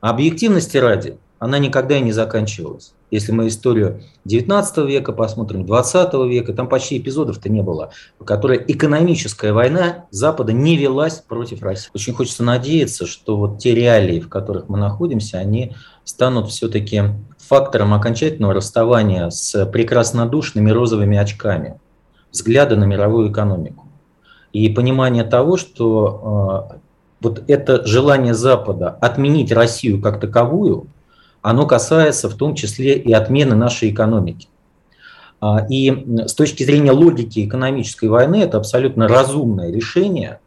Объективности 0.00 0.76
ради, 0.76 1.18
она 1.38 1.58
никогда 1.58 1.98
и 1.98 2.00
не 2.00 2.12
заканчивалась. 2.12 2.92
Если 3.10 3.30
мы 3.30 3.48
историю 3.48 4.02
19 4.24 4.78
века 4.88 5.12
посмотрим, 5.12 5.64
20 5.64 6.14
века, 6.28 6.52
там 6.52 6.68
почти 6.68 6.98
эпизодов-то 6.98 7.48
не 7.48 7.62
было, 7.62 7.90
по 8.18 8.24
которой 8.24 8.64
экономическая 8.66 9.52
война 9.52 10.06
Запада 10.10 10.52
не 10.52 10.76
велась 10.76 11.18
против 11.20 11.62
России. 11.62 11.90
Очень 11.94 12.14
хочется 12.14 12.42
надеяться, 12.42 13.06
что 13.06 13.36
вот 13.36 13.58
те 13.58 13.74
реалии, 13.74 14.18
в 14.18 14.28
которых 14.28 14.68
мы 14.68 14.78
находимся, 14.78 15.38
они 15.38 15.74
станут 16.04 16.48
все-таки 16.48 17.02
фактором 17.38 17.94
окончательного 17.94 18.54
расставания 18.54 19.30
с 19.30 19.66
прекраснодушными 19.66 20.70
розовыми 20.70 21.16
очками, 21.16 21.78
взгляда 22.32 22.76
на 22.76 22.84
мировую 22.84 23.30
экономику. 23.30 23.86
И 24.52 24.68
понимание 24.70 25.22
того, 25.22 25.58
что 25.58 26.70
э, 26.72 26.76
вот 27.20 27.44
это 27.46 27.86
желание 27.86 28.34
Запада 28.34 28.88
отменить 28.88 29.52
Россию 29.52 30.00
как 30.00 30.18
таковую– 30.18 30.86
оно 31.46 31.64
касается 31.64 32.28
в 32.28 32.34
том 32.34 32.56
числе 32.56 32.98
и 32.98 33.12
отмены 33.12 33.54
нашей 33.54 33.90
экономики. 33.90 34.48
А, 35.40 35.64
и 35.70 36.04
с 36.26 36.34
точки 36.34 36.64
зрения 36.64 36.90
логики 36.90 37.46
экономической 37.46 38.06
войны 38.06 38.42
это 38.42 38.56
абсолютно 38.56 39.06
разумное 39.06 39.70
решение 39.70 40.40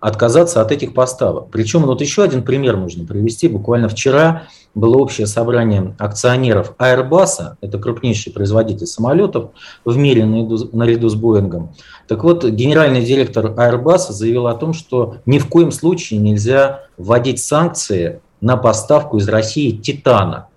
отказаться 0.00 0.60
от 0.60 0.72
этих 0.72 0.92
поставок. 0.92 1.50
Причем 1.52 1.82
вот 1.82 2.00
еще 2.00 2.24
один 2.24 2.42
пример 2.42 2.76
нужно 2.76 3.06
привести. 3.06 3.46
Буквально 3.46 3.88
вчера 3.88 4.42
было 4.74 4.96
общее 4.96 5.28
собрание 5.28 5.94
акционеров 6.00 6.74
Airbus, 6.80 7.54
это 7.60 7.78
крупнейший 7.78 8.32
производитель 8.32 8.86
самолетов 8.86 9.50
в 9.84 9.96
мире 9.96 10.24
наряду 10.24 11.08
с 11.08 11.14
Боингом. 11.14 11.76
Так 12.08 12.24
вот, 12.24 12.44
генеральный 12.44 13.04
директор 13.04 13.46
Airbus 13.46 14.10
заявил 14.10 14.48
о 14.48 14.54
том, 14.54 14.72
что 14.72 15.18
ни 15.26 15.38
в 15.38 15.46
коем 15.46 15.70
случае 15.70 16.18
нельзя 16.18 16.86
вводить 16.96 17.38
санкции 17.38 18.20
на 18.40 18.56
поставку 18.56 19.18
из 19.18 19.28
России 19.28 19.70
титана. 19.70 20.48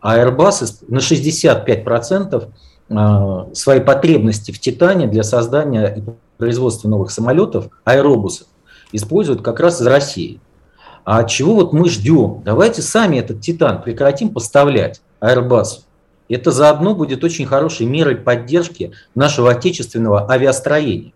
А 0.00 0.18
Airbus 0.18 0.84
на 0.88 0.98
65% 0.98 2.48
э, 2.88 3.54
свои 3.54 3.80
потребности 3.80 4.50
в 4.50 4.58
титане 4.58 5.06
для 5.06 5.22
создания 5.22 5.86
и 5.86 6.02
производства 6.38 6.88
новых 6.88 7.10
самолетов, 7.10 7.68
аэробусов, 7.84 8.46
используют 8.92 9.42
как 9.42 9.60
раз 9.60 9.80
из 9.80 9.86
России. 9.86 10.40
А 11.04 11.24
чего 11.24 11.54
вот 11.54 11.72
мы 11.72 11.88
ждем? 11.88 12.42
Давайте 12.44 12.82
сами 12.82 13.18
этот 13.18 13.40
титан 13.40 13.82
прекратим 13.82 14.30
поставлять 14.30 15.00
Airbus. 15.20 15.82
Это 16.28 16.50
заодно 16.52 16.94
будет 16.94 17.24
очень 17.24 17.46
хорошей 17.46 17.86
мерой 17.86 18.16
поддержки 18.16 18.92
нашего 19.14 19.50
отечественного 19.50 20.30
авиастроения 20.30 21.12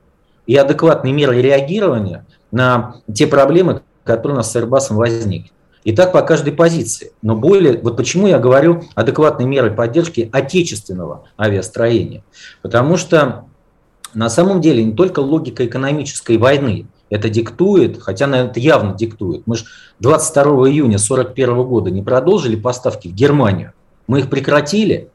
и 0.46 0.56
адекватной 0.56 1.12
мерой 1.12 1.40
реагирования 1.40 2.26
на 2.50 2.96
те 3.12 3.26
проблемы, 3.26 3.82
которые 4.02 4.34
у 4.34 4.38
нас 4.38 4.50
с 4.50 4.56
Airbus 4.56 4.92
возникли. 4.92 5.53
И 5.84 5.92
так 5.92 6.12
по 6.12 6.22
каждой 6.22 6.52
позиции. 6.52 7.12
Но 7.20 7.36
более, 7.36 7.78
вот 7.78 7.96
почему 7.96 8.26
я 8.26 8.38
говорю 8.38 8.84
адекватной 8.94 9.44
мерой 9.44 9.70
поддержки 9.70 10.30
отечественного 10.32 11.24
авиастроения. 11.38 12.24
Потому 12.62 12.96
что 12.96 13.44
на 14.14 14.30
самом 14.30 14.60
деле 14.60 14.82
не 14.82 14.92
только 14.92 15.20
логика 15.20 15.66
экономической 15.66 16.38
войны 16.38 16.86
это 17.10 17.28
диктует, 17.28 18.00
хотя, 18.00 18.26
наверное, 18.26 18.50
это 18.50 18.60
явно 18.60 18.94
диктует. 18.94 19.42
Мы 19.46 19.56
же 19.56 19.66
22 20.00 20.42
июня 20.70 20.96
1941 20.96 21.62
года 21.64 21.90
не 21.90 22.02
продолжили 22.02 22.56
поставки 22.56 23.08
в 23.08 23.12
Германию. 23.12 23.72
Мы 24.06 24.20
их 24.20 24.30
прекратили, 24.30 25.10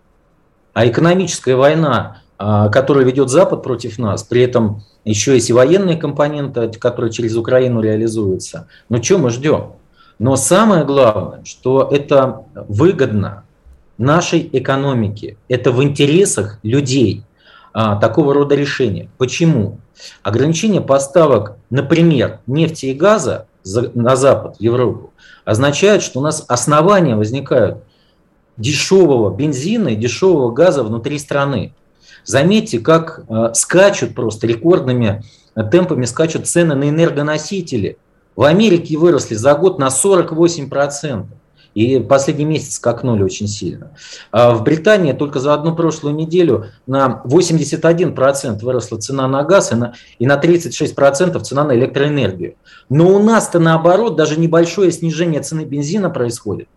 а 0.73 0.87
экономическая 0.87 1.55
война, 1.55 2.21
а, 2.37 2.69
которую 2.69 3.05
ведет 3.05 3.29
Запад 3.29 3.63
против 3.63 3.97
нас, 3.97 4.23
при 4.23 4.41
этом 4.43 4.83
еще 5.03 5.33
есть 5.33 5.49
и 5.49 5.53
военные 5.53 5.97
компоненты, 5.97 6.69
которые 6.79 7.11
через 7.11 7.35
Украину 7.35 7.81
реализуются. 7.81 8.67
Ну 8.87 9.01
что 9.01 9.17
мы 9.17 9.29
ждем? 9.31 9.73
Но 10.19 10.35
самое 10.35 10.83
главное, 10.83 11.43
что 11.45 11.87
это 11.89 12.43
выгодно 12.53 13.45
нашей 13.97 14.49
экономике, 14.51 15.37
это 15.47 15.71
в 15.71 15.81
интересах 15.81 16.59
людей 16.61 17.23
а, 17.73 17.95
такого 17.95 18.33
рода 18.33 18.53
решения. 18.55 19.09
Почему? 19.17 19.79
Ограничение 20.21 20.81
поставок, 20.81 21.55
например, 21.69 22.39
нефти 22.47 22.87
и 22.87 22.93
газа 22.93 23.47
на 23.63 24.17
Запад, 24.17 24.57
в 24.57 24.61
Европу, 24.61 25.13
означает, 25.45 26.01
что 26.01 26.19
у 26.19 26.21
нас 26.21 26.43
основания 26.49 27.15
возникают 27.15 27.83
дешевого 28.57 29.33
бензина 29.33 29.89
и 29.89 29.95
дешевого 29.95 30.51
газа 30.51 30.83
внутри 30.83 31.17
страны. 31.17 31.73
Заметьте, 32.25 32.79
как 32.79 33.23
э, 33.29 33.51
скачут 33.53 34.15
просто 34.15 34.47
рекордными 34.47 35.23
темпами 35.71 36.03
скачут 36.03 36.45
цены 36.45 36.75
на 36.75 36.89
энергоносители– 36.89 37.97
в 38.39 38.43
Америке 38.43 38.95
выросли 38.95 39.35
за 39.35 39.53
год 39.53 39.79
на 39.79 39.87
48%. 39.87 41.25
И 41.73 41.99
последний 41.99 42.45
месяц 42.45 42.75
скакнули 42.75 43.21
очень 43.21 43.49
сильно. 43.49 43.91
А 44.31 44.53
в 44.53 44.63
Британии 44.63 45.11
только 45.11 45.41
за 45.41 45.53
одну 45.53 45.75
прошлую 45.75 46.15
неделю 46.15 46.67
на 46.87 47.21
81% 47.25 48.63
выросла 48.63 48.97
цена 48.97 49.27
на 49.27 49.43
газ 49.43 49.73
и 49.73 49.75
на, 49.75 49.93
и 50.19 50.25
на 50.25 50.39
36% 50.39 51.37
цена 51.41 51.65
на 51.65 51.75
электроэнергию. 51.75 52.55
Но 52.87 53.09
у 53.09 53.19
нас-то 53.21 53.59
наоборот 53.59 54.15
даже 54.15 54.39
небольшое 54.39 54.93
снижение 54.93 55.41
цены 55.41 55.65
бензина 55.65 56.09
происходит. 56.09 56.69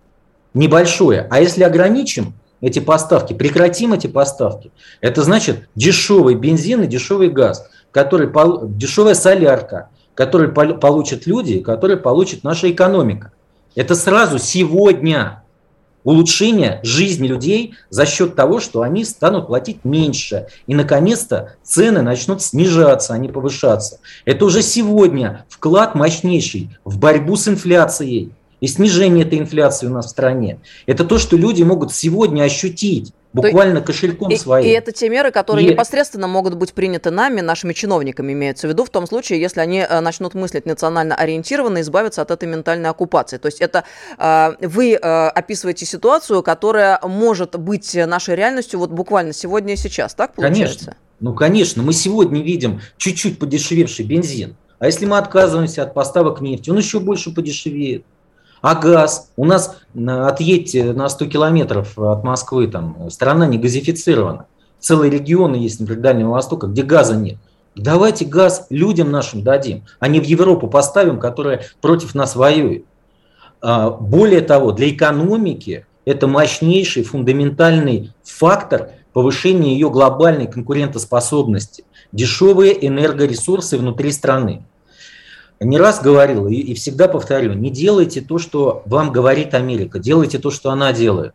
Небольшое. 0.54 1.28
А 1.30 1.40
если 1.40 1.62
ограничим 1.62 2.34
эти 2.60 2.80
поставки, 2.80 3.34
прекратим 3.34 3.92
эти 3.92 4.08
поставки, 4.08 4.72
это 5.00 5.22
значит 5.22 5.68
дешевый 5.76 6.34
бензин 6.34 6.82
и 6.82 6.88
дешевый 6.88 7.28
газ, 7.28 7.64
который, 7.92 8.28
дешевая 8.76 9.14
солярка, 9.14 9.90
который 10.14 10.48
получат 10.48 11.26
люди, 11.26 11.60
которые 11.60 11.96
получит 11.96 12.44
наша 12.44 12.70
экономика. 12.70 13.32
Это 13.74 13.94
сразу 13.94 14.38
сегодня 14.38 15.42
улучшение 16.04 16.80
жизни 16.82 17.28
людей 17.28 17.74
за 17.90 18.06
счет 18.06 18.34
того, 18.34 18.60
что 18.60 18.82
они 18.82 19.04
станут 19.04 19.46
платить 19.46 19.84
меньше. 19.84 20.46
И, 20.66 20.74
наконец-то, 20.74 21.54
цены 21.62 22.02
начнут 22.02 22.42
снижаться, 22.42 23.14
а 23.14 23.18
не 23.18 23.28
повышаться. 23.28 24.00
Это 24.24 24.44
уже 24.44 24.62
сегодня 24.62 25.44
вклад 25.48 25.94
мощнейший 25.94 26.76
в 26.84 26.98
борьбу 26.98 27.36
с 27.36 27.48
инфляцией 27.48 28.32
и 28.60 28.66
снижение 28.66 29.24
этой 29.24 29.38
инфляции 29.38 29.86
у 29.86 29.90
нас 29.90 30.06
в 30.06 30.10
стране. 30.10 30.60
Это 30.86 31.04
то, 31.04 31.18
что 31.18 31.36
люди 31.36 31.62
могут 31.62 31.92
сегодня 31.92 32.42
ощутить. 32.42 33.12
Буквально 33.32 33.80
То 33.80 33.86
кошельком 33.86 34.30
и, 34.30 34.36
своим. 34.36 34.66
И 34.66 34.70
это 34.70 34.92
те 34.92 35.08
меры, 35.08 35.30
которые 35.30 35.66
и... 35.66 35.70
непосредственно 35.70 36.28
могут 36.28 36.54
быть 36.54 36.74
приняты 36.74 37.10
нами, 37.10 37.40
нашими 37.40 37.72
чиновниками, 37.72 38.32
имеется 38.32 38.66
в 38.66 38.70
виду, 38.70 38.84
в 38.84 38.90
том 38.90 39.06
случае, 39.06 39.40
если 39.40 39.60
они 39.60 39.78
э, 39.78 40.00
начнут 40.00 40.34
мыслить 40.34 40.66
национально 40.66 41.14
ориентированно, 41.14 41.80
избавиться 41.80 42.20
от 42.22 42.30
этой 42.30 42.48
ментальной 42.48 42.90
оккупации. 42.90 43.38
То 43.38 43.46
есть 43.46 43.60
это 43.60 43.84
э, 44.18 44.54
вы 44.60 44.94
описываете 44.94 45.86
ситуацию, 45.86 46.42
которая 46.42 47.00
может 47.02 47.58
быть 47.58 47.94
нашей 47.94 48.34
реальностью 48.34 48.78
вот 48.78 48.90
буквально 48.90 49.32
сегодня 49.32 49.74
и 49.74 49.76
сейчас, 49.76 50.14
так 50.14 50.34
получается? 50.34 50.78
Конечно. 50.78 50.96
Ну, 51.20 51.34
конечно, 51.34 51.82
мы 51.82 51.92
сегодня 51.92 52.42
видим 52.42 52.80
чуть-чуть 52.96 53.38
подешевевший 53.38 54.04
бензин. 54.04 54.56
А 54.80 54.86
если 54.86 55.06
мы 55.06 55.18
отказываемся 55.18 55.84
от 55.84 55.94
поставок 55.94 56.40
нефти, 56.40 56.68
он 56.68 56.78
еще 56.78 56.98
больше 56.98 57.32
подешевеет. 57.32 58.04
А 58.62 58.76
газ? 58.76 59.30
У 59.36 59.44
нас, 59.44 59.76
отъедьте 59.94 60.92
на 60.92 61.08
100 61.08 61.26
километров 61.26 61.98
от 61.98 62.22
Москвы, 62.22 62.68
там 62.68 63.10
страна 63.10 63.46
не 63.46 63.58
газифицирована. 63.58 64.46
Целые 64.78 65.10
регионы 65.10 65.56
есть, 65.56 65.80
например, 65.80 66.02
Дальнего 66.02 66.30
Востока, 66.30 66.68
где 66.68 66.82
газа 66.82 67.16
нет. 67.16 67.38
Давайте 67.74 68.24
газ 68.24 68.66
людям 68.70 69.10
нашим 69.10 69.42
дадим, 69.42 69.82
а 69.98 70.06
не 70.06 70.20
в 70.20 70.24
Европу 70.24 70.68
поставим, 70.68 71.18
которая 71.18 71.62
против 71.80 72.14
нас 72.14 72.36
воюет. 72.36 72.84
А, 73.60 73.90
более 73.90 74.42
того, 74.42 74.70
для 74.72 74.90
экономики 74.90 75.84
это 76.04 76.26
мощнейший 76.28 77.02
фундаментальный 77.02 78.12
фактор 78.22 78.90
повышения 79.12 79.72
ее 79.72 79.90
глобальной 79.90 80.46
конкурентоспособности. 80.46 81.84
Дешевые 82.12 82.86
энергоресурсы 82.86 83.76
внутри 83.76 84.12
страны 84.12 84.62
не 85.64 85.78
раз 85.78 86.02
говорил 86.02 86.48
и, 86.48 86.54
и 86.54 86.74
всегда 86.74 87.08
повторю, 87.08 87.54
не 87.54 87.70
делайте 87.70 88.20
то, 88.20 88.38
что 88.38 88.82
вам 88.86 89.12
говорит 89.12 89.54
Америка, 89.54 89.98
делайте 89.98 90.38
то, 90.38 90.50
что 90.50 90.70
она 90.70 90.92
делает. 90.92 91.34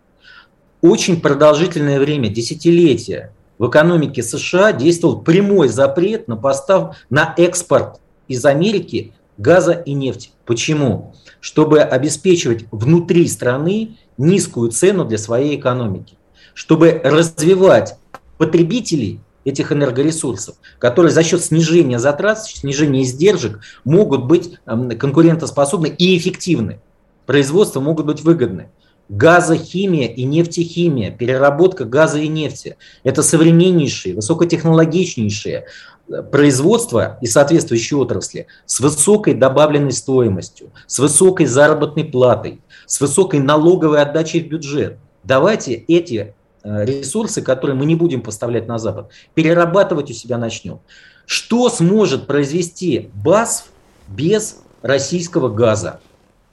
Очень 0.82 1.22
продолжительное 1.22 2.00
время, 2.00 2.30
десятилетия, 2.30 3.34
в 3.58 3.70
экономике 3.70 4.22
США 4.22 4.72
действовал 4.72 5.22
прямой 5.22 5.70
запрет 5.70 6.28
на 6.28 6.38
постав, 6.38 6.98
на 7.10 7.34
экспорт 7.38 8.00
из 8.28 8.46
Америки 8.46 9.14
газа 9.38 9.72
и 9.72 9.94
нефти. 9.94 10.30
Почему? 10.46 11.14
Чтобы 11.40 11.82
обеспечивать 11.82 12.66
внутри 12.72 13.28
страны 13.28 13.98
низкую 14.18 14.72
цену 14.72 15.06
для 15.06 15.18
своей 15.18 15.60
экономики, 15.60 16.18
чтобы 16.54 17.02
развивать 17.04 17.98
потребителей 18.38 19.20
этих 19.48 19.72
энергоресурсов, 19.72 20.56
которые 20.78 21.12
за 21.12 21.24
счет 21.24 21.42
снижения 21.42 22.00
затрат, 22.00 22.44
снижения 22.44 23.04
издержек 23.04 23.62
могут 23.86 24.26
быть 24.26 24.60
эм, 24.66 24.90
конкурентоспособны 24.90 25.88
и 25.88 26.18
эффективны. 26.18 26.82
Производства 27.26 27.80
могут 27.80 28.06
быть 28.06 28.22
выгодны. 28.22 28.70
Газохимия 29.08 30.08
и 30.08 30.26
нефтехимия, 30.26 31.12
переработка 31.12 31.86
газа 31.86 32.20
и 32.20 32.28
нефти– 32.28 32.76
это 33.06 33.24
современнейшие, 33.24 34.16
высокотехнологичнейшие 34.16 35.68
э, 36.10 36.24
производства 36.24 37.18
и 37.22 37.26
соответствующие 37.26 37.98
отрасли 37.98 38.48
с 38.66 38.82
высокой 38.82 39.34
добавленной 39.34 39.94
стоимостью, 39.94 40.72
с 40.88 41.00
высокой 41.00 41.46
заработной 41.46 42.04
платой, 42.04 42.60
с 42.86 43.00
высокой 43.00 43.40
налоговой 43.40 44.02
отдачей 44.02 44.42
в 44.42 44.50
бюджет. 44.50 44.98
Давайте 45.24 45.74
эти 45.74 46.34
ресурсы, 46.68 47.42
которые 47.42 47.76
мы 47.76 47.86
не 47.86 47.96
будем 47.96 48.22
поставлять 48.22 48.68
на 48.68 48.78
Запад, 48.78 49.10
перерабатывать 49.34 50.12
у 50.12 50.14
себя 50.14 50.38
начнем. 50.38 50.80
Что 51.26 51.70
сможет 51.70 52.28
произвести 52.28 53.10
БАСФ 53.14 53.66
без 54.08 54.60
российского 54.82 55.50
газа? 55.50 56.00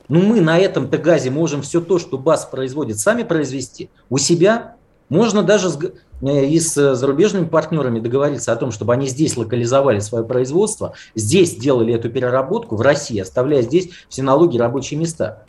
Ну, 0.09 0.21
мы 0.21 0.41
на 0.41 0.59
этом-то 0.59 0.99
газе 0.99 1.31
можем 1.31 1.63
все 1.63 1.81
то, 1.81 1.99
что 1.99 2.19
БАСФ 2.19 2.51
производит, 2.51 2.99
сами 2.99 3.23
произвести 3.23 3.91
у 4.11 4.19
себя. 4.19 4.77
Можно 5.09 5.43
даже 5.43 5.71
с, 5.71 5.79
э, 6.23 6.45
и 6.47 6.59
с 6.61 6.95
зарубежными 6.95 7.47
партнерами 7.47 8.01
договориться 8.01 8.53
о 8.53 8.57
том, 8.57 8.71
чтобы 8.71 8.93
они 8.93 9.07
здесь 9.07 9.37
локализовали 9.37 10.01
свое 10.01 10.25
производство, 10.25 10.95
здесь 11.15 11.57
делали 11.57 11.95
эту 11.95 12.11
переработку 12.11 12.77
в 12.77 12.81
России, 12.81 13.19
оставляя 13.19 13.63
здесь 13.63 13.91
все 14.09 14.23
налоги 14.23 14.59
рабочие 14.59 14.99
места. 14.99 15.45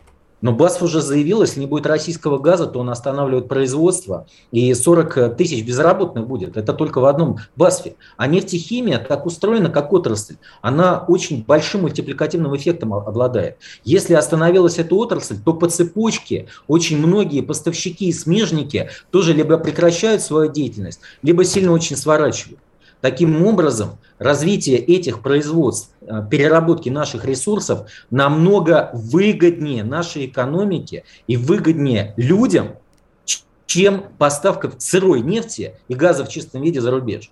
Но 0.45 0.51
БАСФ 0.51 0.83
уже 0.83 1.01
заявил, 1.01 1.41
если 1.41 1.59
не 1.59 1.65
будет 1.65 1.87
российского 1.87 2.37
газа, 2.37 2.67
то 2.67 2.77
он 2.77 2.91
останавливает 2.91 3.47
производство, 3.47 4.27
и 4.51 4.71
40 4.75 5.35
тысяч 5.35 5.65
безработных 5.65 6.27
будет. 6.27 6.55
Это 6.55 6.71
только 6.73 7.01
в 7.01 7.05
одном 7.05 7.39
БАСФе. 7.55 7.95
А 8.15 8.27
нефтехимия 8.27 8.99
так 8.99 9.25
устроена, 9.25 9.71
как 9.71 9.91
отрасль. 9.91 10.35
Она 10.61 11.03
очень 11.07 11.43
большим 11.43 11.81
мультипликативным 11.81 12.55
эффектом 12.55 12.93
обладает. 12.93 13.57
Если 13.83 14.13
остановилась 14.13 14.77
эта 14.77 14.93
отрасль, 14.93 15.37
то 15.43 15.51
по 15.51 15.67
цепочке 15.67 16.45
очень 16.67 16.99
многие 16.99 17.41
поставщики 17.41 18.09
и 18.09 18.13
смежники 18.13 18.91
тоже 19.09 19.33
либо 19.33 19.57
прекращают 19.57 20.21
свою 20.21 20.51
деятельность, 20.51 20.99
либо 21.23 21.43
сильно 21.43 21.71
очень 21.71 21.95
сворачивают. 21.95 22.59
Таким 23.05 23.45
образом, 23.45 23.99
развитие 24.17 24.79
этих 24.79 25.21
производств, 25.21 25.91
э, 26.01 26.23
переработки 26.27 26.89
наших 26.89 27.23
ресурсов 27.23 27.87
намного 28.09 28.89
выгоднее 28.93 29.83
нашей 29.83 30.25
экономике 30.25 31.03
и 31.27 31.37
выгоднее 31.37 32.15
людям, 32.17 32.77
чем 33.67 34.05
поставка 34.17 34.71
сырой 34.79 35.21
нефти 35.21 35.75
и 35.87 35.93
газа 35.93 36.25
в 36.25 36.29
чистом 36.29 36.63
виде 36.63 36.81
за 36.81 36.89
рубеж. 36.89 37.29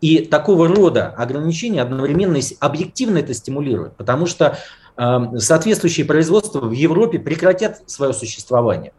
И 0.00 0.24
такого 0.24 0.66
рода 0.66 1.10
ограничения 1.10 1.82
одновременно 1.82 2.40
объективно 2.58 3.18
это 3.18 3.32
стимулируют, 3.32 3.94
потому 3.94 4.26
что 4.26 4.58
э, 4.96 5.18
соответствующие 5.38 6.04
производства 6.04 6.58
в 6.58 6.72
Европе 6.72 7.20
прекратят 7.20 7.88
свое 7.88 8.12
существование, 8.12 8.92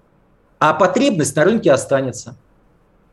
а 0.57 0.73
потребность 0.73 1.35
на 1.35 1.43
рынке 1.43 1.73
останется. 1.73 2.37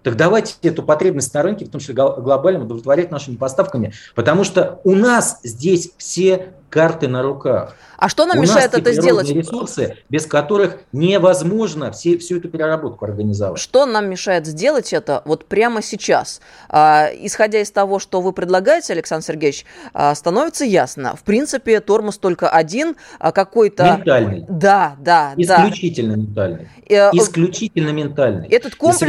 Так 0.02 0.16
давайте 0.16 0.54
эту 0.62 0.82
потребность 0.82 1.32
на 1.34 1.42
рынке, 1.42 1.64
в 1.66 1.70
том 1.70 1.80
числе 1.80 1.94
глобально, 1.94 2.64
удовлетворять 2.64 3.10
нашими 3.10 3.36
поставками, 3.36 3.92
потому 4.14 4.44
что 4.44 4.80
у 4.84 4.94
нас 4.94 5.40
здесь 5.42 5.92
все 5.98 6.54
карты 6.70 7.08
на 7.08 7.22
руках. 7.22 7.74
А 7.98 8.08
что 8.08 8.24
нам 8.24 8.38
У 8.38 8.42
мешает 8.42 8.72
это 8.72 8.92
сделать? 8.94 9.28
ресурсы, 9.28 9.98
без 10.08 10.24
которых 10.24 10.78
невозможно 10.92 11.92
все, 11.92 12.16
всю 12.16 12.38
эту 12.38 12.48
переработку 12.48 13.04
организовать. 13.04 13.60
Что 13.60 13.84
нам 13.84 14.08
мешает 14.08 14.46
сделать 14.46 14.94
это 14.94 15.20
вот 15.26 15.44
прямо 15.44 15.82
сейчас? 15.82 16.40
А, 16.70 17.10
исходя 17.12 17.60
из 17.60 17.70
того, 17.70 17.98
что 17.98 18.22
вы 18.22 18.32
предлагаете, 18.32 18.94
Александр 18.94 19.26
Сергеевич, 19.26 19.66
а, 19.92 20.14
становится 20.14 20.64
ясно. 20.64 21.14
В 21.14 21.24
принципе, 21.24 21.80
тормоз 21.80 22.16
только 22.16 22.48
один, 22.48 22.96
а 23.18 23.32
какой-то... 23.32 23.98
Ментальный. 23.98 24.46
Да, 24.48 24.96
да, 24.98 25.34
Исключительно 25.36 26.14
да. 26.14 26.20
ментальный. 26.22 26.68
Э, 26.88 27.10
Исключительно 27.12 27.90
ментальный. 27.90 28.48
Этот 28.48 28.76
комплекс, 28.76 29.02
И 29.02 29.04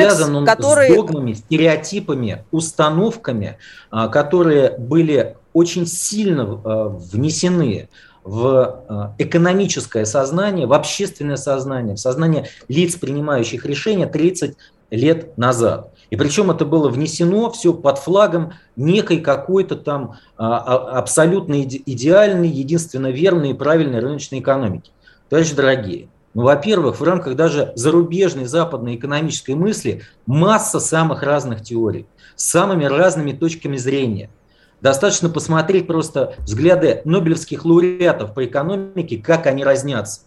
который... 0.81 0.93
с 0.93 0.95
догмами, 0.95 1.33
стереотипами, 1.33 2.45
установками, 2.51 3.57
а, 3.89 4.07
которые 4.07 4.77
были 4.77 5.35
очень 5.53 5.85
сильно 5.85 6.41
э, 6.41 6.87
внесены 7.13 7.89
в 8.23 9.15
э, 9.17 9.23
экономическое 9.23 10.05
сознание, 10.05 10.67
в 10.67 10.73
общественное 10.73 11.35
сознание, 11.35 11.95
в 11.95 11.99
сознание 11.99 12.47
лиц, 12.67 12.95
принимающих 12.95 13.65
решения 13.65 14.05
30 14.05 14.55
лет 14.91 15.37
назад. 15.37 15.93
И 16.09 16.17
причем 16.17 16.51
это 16.51 16.65
было 16.65 16.89
внесено 16.89 17.49
все 17.51 17.73
под 17.73 17.97
флагом 17.97 18.53
некой 18.75 19.21
какой-то 19.21 19.77
там 19.77 20.17
а, 20.37 20.57
а, 20.57 20.99
абсолютно 20.99 21.63
идеальной, 21.63 22.49
единственно 22.49 23.07
верной 23.07 23.51
и 23.51 23.53
правильной 23.53 23.99
рыночной 23.99 24.39
экономики. 24.39 24.91
Товарищи 25.29 25.55
дорогие, 25.55 26.09
ну, 26.33 26.43
во-первых, 26.43 26.99
в 26.99 27.03
рамках 27.03 27.35
даже 27.35 27.73
зарубежной 27.75 28.45
западной 28.45 28.95
экономической 28.95 29.55
мысли 29.55 30.03
масса 30.25 30.79
самых 30.79 31.23
разных 31.23 31.61
теорий, 31.61 32.05
с 32.35 32.45
самыми 32.49 32.85
разными 32.85 33.31
точками 33.33 33.77
зрения– 33.77 34.29
Достаточно 34.81 35.29
посмотреть 35.29 35.85
просто 35.85 36.35
взгляды 36.39 37.01
нобелевских 37.05 37.63
лауреатов 37.65 38.33
по 38.33 38.43
экономике, 38.45 39.17
как 39.17 39.45
они 39.45 39.63
разнятся. 39.63 40.21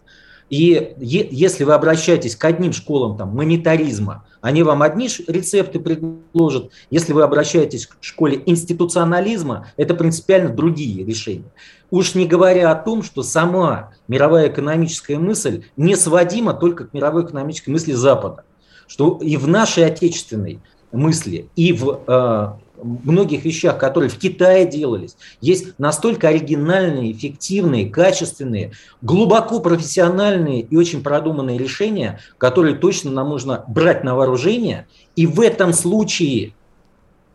И 0.48 0.94
если 0.98 1.64
вы 1.64 1.72
обращаетесь 1.72 2.36
к 2.36 2.44
одним 2.44 2.72
школам 2.72 3.16
там, 3.16 3.30
монетаризма, 3.30 4.26
они 4.40 4.62
вам 4.62 4.82
одни 4.82 5.08
рецепты 5.26 5.80
предложат. 5.80 6.70
Если 6.90 7.12
вы 7.12 7.22
обращаетесь 7.22 7.86
к 7.86 7.96
школе 8.02 8.42
институционализма, 8.44 9.68
это 9.76 9.94
принципиально 9.94 10.50
другие 10.50 11.04
решения. 11.04 11.50
Уж 11.90 12.14
не 12.14 12.26
говоря 12.26 12.70
о 12.70 12.74
том, 12.74 13.02
что 13.02 13.22
сама 13.22 13.92
мировая 14.08 14.48
экономическая 14.48 15.18
мысль 15.18 15.64
не 15.76 15.96
сводима 15.96 16.54
только 16.54 16.86
к 16.86 16.94
мировой 16.94 17.24
экономической 17.24 17.70
мысли 17.70 17.92
Запада. 17.92 18.44
Что 18.86 19.18
и 19.22 19.36
в 19.36 19.48
нашей 19.48 19.86
отечественной 19.86 20.60
мысли, 20.92 21.48
и 21.56 21.72
в 21.72 22.00
э, 22.06 22.52
многих 22.82 23.44
вещах, 23.44 23.78
которые 23.78 24.10
в 24.10 24.18
Китае 24.18 24.66
делались, 24.66 25.16
есть 25.40 25.78
настолько 25.78 26.28
оригинальные, 26.28 27.12
эффективные, 27.12 27.88
качественные, 27.88 28.72
глубоко 29.00 29.60
профессиональные 29.60 30.60
и 30.60 30.76
очень 30.76 31.02
продуманные 31.02 31.58
решения, 31.58 32.20
которые 32.38 32.76
точно 32.76 33.10
нам 33.10 33.30
нужно 33.30 33.64
брать 33.68 34.04
на 34.04 34.14
вооружение. 34.14 34.86
И 35.16 35.26
в 35.26 35.40
этом 35.40 35.72
случае 35.72 36.52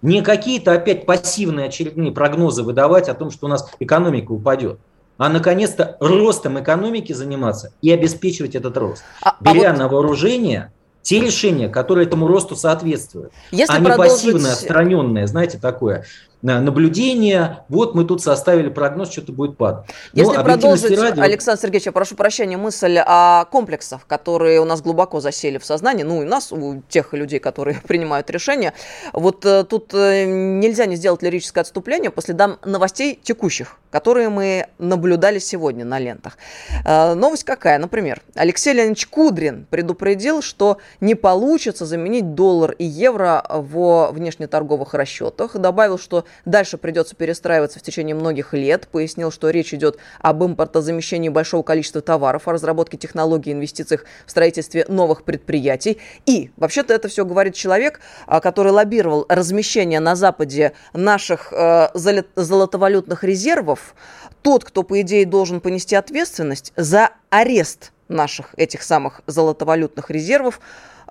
не 0.02 0.22
какие-то 0.22 0.74
опять 0.74 1.06
пассивные 1.06 1.68
очередные 1.68 2.12
прогнозы 2.12 2.64
выдавать 2.64 3.10
о 3.10 3.14
том, 3.14 3.32
что 3.32 3.48
у 3.48 3.50
нас 3.50 3.70
экономика 3.80 4.32
упадет, 4.32 4.80
а 5.18 5.30
наконец-то 5.30 5.98
ростом 6.00 6.60
экономики 6.60 7.14
заниматься 7.14 7.74
и 7.82 7.92
обеспечивать 7.92 8.56
этот 8.56 8.78
рост, 8.78 9.04
а, 9.22 9.32
а 9.32 9.54
беря 9.54 9.70
а 9.70 9.74
вот... 9.74 9.80
на 9.80 9.88
вооружение– 9.88 10.74
те 11.02 11.20
решения, 11.20 11.70
которые 11.70 12.06
этому 12.06 12.28
росту 12.28 12.56
соответствуют, 12.56 13.32
Если 13.52 13.74
а 13.74 13.80
не 13.80 13.86
продолжить... 13.86 14.14
пассивное, 14.14 14.52
отстраненное, 14.52 15.28
знаете, 15.28 15.58
такое 15.58 16.06
наблюдение, 16.42 17.64
вот 17.68 17.96
мы 17.96 18.06
тут 18.06 18.22
составили 18.22 18.70
прогноз, 18.70 19.12
что-то 19.12 19.34
будет 19.34 19.58
падать. 19.58 19.86
Если 20.14 20.38
Но 20.38 20.44
продолжить, 20.44 20.98
ради... 20.98 21.20
Александр 21.20 21.62
Сергеевич, 21.62 21.88
я 21.88 21.92
прошу 21.92 22.16
прощения, 22.16 22.56
мысль 22.56 22.98
о 23.06 23.46
комплексах, 23.46 24.08
которые 24.08 24.62
у 24.62 24.66
нас 24.66 24.82
глубоко 24.82 25.20
засели 25.20 25.58
в 25.58 25.66
сознании, 25.66 26.04
ну 26.04 26.22
и 26.22 26.26
у 26.26 26.28
нас, 26.30 26.52
у 26.52 26.82
тех 26.88 27.14
людей, 27.14 27.40
которые 27.40 27.82
принимают 27.88 28.30
решения, 28.30 28.74
вот 29.12 29.46
э, 29.46 29.66
тут 29.66 29.94
э, 29.94 30.26
нельзя 30.26 30.86
не 30.86 30.96
сделать 30.96 31.22
лирическое 31.22 31.62
отступление 31.62 32.10
по 32.10 32.22
следам 32.22 32.58
новостей 32.64 33.20
текущих, 33.22 33.76
которые 33.92 34.30
мы 34.30 34.68
наблюдали 34.78 35.40
сегодня 35.40 35.84
на 35.84 36.00
лентах. 36.00 36.38
Э, 36.86 37.16
новость 37.16 37.44
какая? 37.44 37.80
Например, 37.80 38.22
Алексей 38.36 38.74
Леонидович 38.74 39.08
Кудрин 39.08 39.68
предупредил, 39.70 40.42
что 40.42 40.78
не 41.02 41.16
получится 41.16 41.86
заменить 41.86 42.34
доллар 42.34 42.72
и 42.72 42.86
евро 42.86 43.46
во 43.50 44.12
внешнеторговых 44.12 44.94
расчетах, 44.94 45.58
добавил, 45.58 46.00
что 46.00 46.24
дальше 46.46 46.78
придется 46.78 47.16
перестраиваться 47.16 47.80
в 47.80 47.82
течение 47.82 48.16
многих 48.16 48.54
лет. 48.54 48.88
Пояснил, 48.88 49.32
что 49.32 49.50
речь 49.50 49.74
идет 49.74 49.98
об 50.20 50.44
импортозамещении 50.44 51.30
большого 51.30 51.64
количества 51.64 52.02
товаров, 52.02 52.48
о 52.48 52.54
разработке 52.54 52.98
технологий, 52.98 53.52
инвестициях 53.52 54.06
в 54.26 54.32
строительстве 54.32 54.86
новых 54.88 55.24
предприятий. 55.24 56.00
И, 56.26 56.52
вообще-то, 56.58 56.94
это 56.94 57.08
все 57.08 57.26
говорит 57.26 57.56
человек, 57.56 58.00
а, 58.28 58.40
который 58.40 58.72
лоббировал 58.72 59.26
размещение 59.30 60.00
на 60.00 60.16
Западе 60.16 60.74
наших 60.94 61.54
э, 61.54 61.90
золотовалютных 62.36 63.24
резервов. 63.24 63.96
Тот, 64.42 64.64
кто, 64.64 64.84
по 64.84 65.02
идее, 65.02 65.26
должен 65.26 65.62
понести 65.62 65.96
ответственность 65.96 66.74
за 66.76 67.12
арест 67.30 67.92
наших 68.08 68.54
этих 68.58 68.84
самых 68.84 69.22
золотовалютных 69.28 70.10
резервов, 70.10 70.60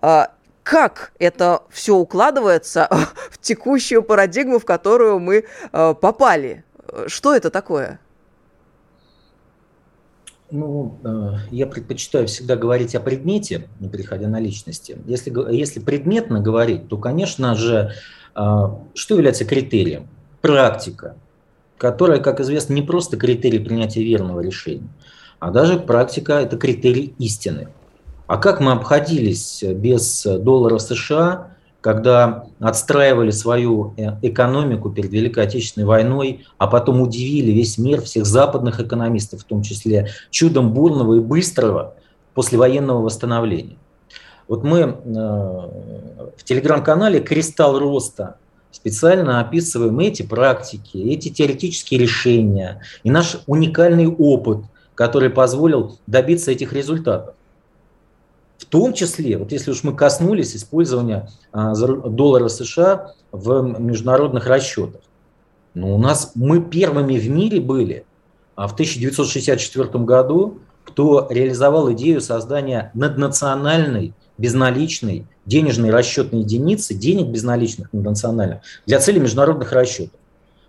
э, 0.03 0.27
как 0.69 1.13
это 1.19 1.63
все 1.71 1.97
укладывается 1.97 2.89
в 3.31 3.39
текущую 3.39 4.03
парадигму, 4.03 4.59
в 4.59 4.67
которую 4.67 5.19
мы 5.19 5.45
э, 5.73 5.95
попали. 5.95 6.63
Что 7.07 7.35
это 7.35 7.49
такое? 7.49 8.01
Ну, 10.51 10.99
э, 11.03 11.33
я 11.51 11.67
предпочитаю 11.67 12.27
всегда 12.27 12.55
говорить 12.55 12.95
о 12.95 13.01
предмете, 13.01 13.67
не 13.81 13.89
переходя 13.89 14.29
на 14.29 14.41
личности. 14.41 14.99
Если, 15.07 15.33
если 15.51 15.81
предметно 15.81 16.41
говорить, 16.41 16.87
то, 16.89 16.99
конечно 16.99 17.55
же, 17.55 17.95
э, 18.37 18.41
что 18.93 19.15
является 19.15 19.47
критерием? 19.47 20.07
Практика, 20.43 21.17
которая, 21.79 22.21
как 22.21 22.41
известно, 22.41 22.75
не 22.75 22.83
просто 22.83 23.17
критерий 23.17 23.59
принятия 23.59 24.05
верного 24.05 24.41
решения, 24.41 24.89
а 25.39 25.51
даже 25.51 25.79
практика– 25.79 26.33
это 26.35 26.59
критерий 26.59 27.15
истины. 27.19 27.69
А 28.29 28.37
как 28.37 28.61
мы 28.61 28.73
обходились 28.73 29.65
без 29.65 30.23
доллара 30.25 30.79
США, 30.79 31.49
когда 31.81 32.45
отстраивали 32.61 33.31
свою 33.31 33.95
э, 33.97 34.19
экономику 34.21 34.91
перед 34.91 35.11
Великой 35.11 35.45
Отечественной 35.45 35.87
войной, 35.87 36.45
а 36.59 36.67
потом 36.67 37.01
удивили 37.01 37.53
весь 37.53 37.79
мир, 37.79 38.03
всех 38.03 38.27
западных 38.27 38.81
экономистов, 38.81 39.41
в 39.41 39.45
том 39.45 39.63
числе 39.63 40.11
чудом 40.31 40.75
бурного 40.75 41.15
и 41.15 41.21
быстрого 41.21 41.95
послевоенного 42.35 43.01
восстановления. 43.01 43.79
Вот 44.47 44.63
мы 44.63 44.81
э, 44.81 44.95
в 46.37 46.45
телеграм-канале 46.45 47.21
«Кристалл 47.21 47.79
роста» 47.79 48.37
специально 48.73 49.41
описываем 49.41 49.99
эти 50.01 50.23
практики, 50.23 50.99
эти 50.99 51.31
теоретические 51.31 52.01
решения 52.01 52.83
и 53.05 53.11
наш 53.11 53.39
уникальный 53.47 54.07
опыт, 54.07 54.65
который 54.95 55.31
позволил 55.31 55.99
добиться 56.07 56.51
этих 56.51 56.75
результатов. 56.75 57.35
В 58.59 58.65
том 58.67 58.93
числе, 58.93 59.39
вот 59.39 59.53
если 59.53 59.71
уж 59.71 59.85
мы 59.85 59.95
коснулись 59.95 60.55
использования 60.57 61.31
а, 61.53 61.75
доллара 61.75 62.49
США 62.49 63.13
в 63.31 63.79
международных 63.79 64.47
расчетах, 64.47 65.01
ну, 65.75 65.95
у 65.95 65.99
нас 65.99 66.33
мы 66.35 66.61
первыми 66.61 67.17
в 67.19 67.31
мире 67.31 67.61
были 67.61 68.05
а, 68.57 68.67
в 68.67 68.73
1964 68.73 70.05
году, 70.05 70.59
кто 70.85 71.29
реализовал 71.31 71.93
идею 71.93 72.21
создания 72.21 72.91
наднациональной 72.95 74.13
безналичной 74.39 75.27
денежной 75.47 75.91
расчетной 75.91 76.41
единицы, 76.41 76.95
денег 76.95 77.29
безналичных 77.29 77.93
наднациональных, 77.93 78.61
для 78.87 78.99
цели 78.99 79.21
международных 79.21 79.73
расчетов. 79.73 80.19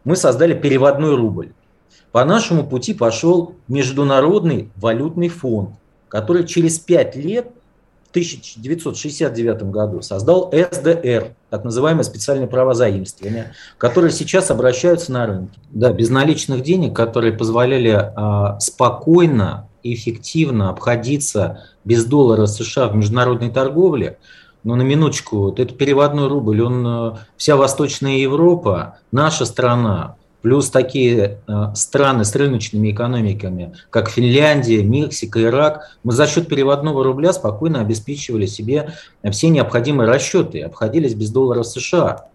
Мы 0.04 0.15
создали 0.15 0.54
переводной 0.54 1.15
рубль. 1.15 1.54
По 2.12 2.23
нашему 2.25 2.65
пути 2.65 2.93
пошел 2.93 3.56
Международный 3.67 4.71
валютный 4.75 5.30
фонд, 5.30 5.71
который 6.08 6.45
через 6.45 6.80
пять 6.80 7.15
лет 7.15 7.52
1969 8.10 9.63
году 9.63 10.02
создал 10.02 10.52
СДР, 10.52 11.34
так 11.50 11.63
называемое 11.63 12.04
специальное 12.04 12.48
право 12.48 12.74
заимствования, 12.74 13.54
которые 13.78 14.12
сейчас 14.12 14.50
обращаются 14.52 15.12
на 15.12 15.26
рынке. 15.26 15.60
Да, 15.72 15.91
безналичных 15.93 16.62
денег, 16.63 16.95
которые 16.95 17.34
позволяли 17.34 17.89
а, 17.89 18.60
спокойно 18.60 19.67
и 19.84 19.93
эффективно 19.93 20.69
обходиться 20.69 21.63
без 21.86 22.06
доллара 22.06 22.45
США 22.48 22.88
в 22.88 22.95
международной 22.95 23.52
торговле. 23.52 24.17
Но 24.63 24.76
на 24.76 24.82
минуточку, 24.82 25.38
вот 25.38 25.60
этот 25.60 25.78
переводной 25.78 26.28
рубль, 26.28 26.62
он 26.62 26.88
а, 26.88 27.19
вся 27.38 27.56
Восточная 27.56 28.17
Европа, 28.17 28.98
наша 29.12 29.45
страна, 29.45 30.15
плюс 30.41 30.69
такие 30.69 31.39
э, 31.47 31.54
страны 31.75 32.23
с 32.23 32.36
рыночными 32.36 32.91
экономиками, 32.91 33.73
как 33.89 34.10
Финляндия, 34.10 34.84
Мексика, 34.84 35.41
Ирак, 35.43 35.97
мы 36.04 36.13
за 36.13 36.28
счет 36.28 36.47
переводного 36.47 37.04
рубля 37.04 37.34
спокойно 37.34 37.82
обеспечивали 37.82 38.45
себе 38.45 38.93
все 39.32 39.49
необходимые 39.49 40.10
расчеты, 40.10 40.62
обходились 40.62 41.13
без 41.13 41.30
доллара 41.32 41.63
США. 41.63 42.30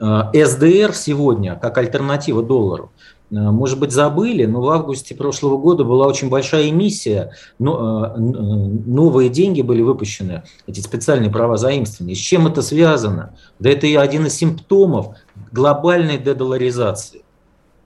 Э, 0.00 0.24
СДР 0.32 0.92
сегодня, 0.94 1.56
как 1.56 1.78
альтернатива 1.78 2.42
доллару, 2.42 2.92
э, 3.30 3.34
может 3.34 3.80
быть, 3.80 3.92
забыли, 3.92 4.44
но 4.44 4.60
в 4.60 4.68
августе 4.68 5.14
прошлого 5.14 5.56
года 5.56 5.84
была 5.84 6.06
очень 6.06 6.28
большая 6.28 6.68
эмиссия, 6.68 7.32
новые 7.58 9.30
деньги 9.30 9.62
были 9.62 9.80
выпущены, 9.80 10.42
эти 10.66 10.80
специальные 10.80 11.30
права 11.30 11.56
заимствования. 11.56 12.14
С 12.14 12.18
чем 12.18 12.46
это 12.46 12.60
связано? 12.60 13.34
Да 13.58 13.70
это 13.70 13.86
и 13.86 13.94
один 13.94 14.26
из 14.26 14.34
симптомов 14.34 15.16
глобальной 15.50 16.18
дедоларизации. 16.18 17.22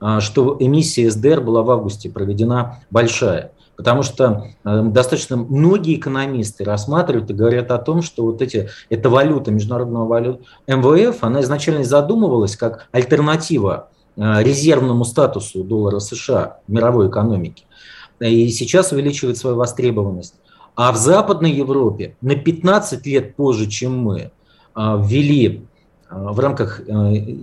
А, 0.05 0.19
что 0.19 0.57
эмиссия 0.59 1.09
СДР 1.09 1.39
была 1.39 1.61
в 1.61 1.71
августе 1.71 2.09
проведена 2.09 2.81
большая. 2.91 3.53
Потому 3.77 4.03
что 4.03 4.47
э, 4.65 4.81
достаточно 4.83 5.37
многие 5.37 5.95
экономисты 5.95 6.65
рассматривают 6.65 7.29
и 7.29 7.33
говорят 7.33 7.71
о 7.71 7.77
том, 7.77 8.01
что 8.01 8.25
вот 8.25 8.41
эти, 8.41 8.67
эта 8.89 9.09
валюта, 9.09 9.51
международного 9.51 10.05
валют 10.05 10.41
МВФ, 10.67 11.23
она 11.23 11.39
изначально 11.39 11.85
задумывалась 11.85 12.57
как 12.57 12.89
альтернатива 12.91 13.87
э, 14.17 14.43
резервному 14.43 15.05
статусу 15.05 15.63
доллара 15.63 15.99
США 15.99 16.57
в 16.67 16.71
мировой 16.73 17.07
экономике. 17.07 17.63
И 18.19 18.49
сейчас 18.49 18.91
увеличивает 18.91 19.37
свою 19.37 19.55
востребованность. 19.55 20.35
А 20.75 20.91
в 20.91 20.97
Западной 20.97 21.53
Европе 21.53 22.17
на 22.19 22.35
15 22.35 23.05
лет 23.05 23.37
позже, 23.37 23.67
чем 23.67 23.97
мы, 23.99 24.19
э, 24.19 24.29
ввели 24.75 25.65
в 26.15 26.39
рамках 26.39 26.81
э, 26.81 26.83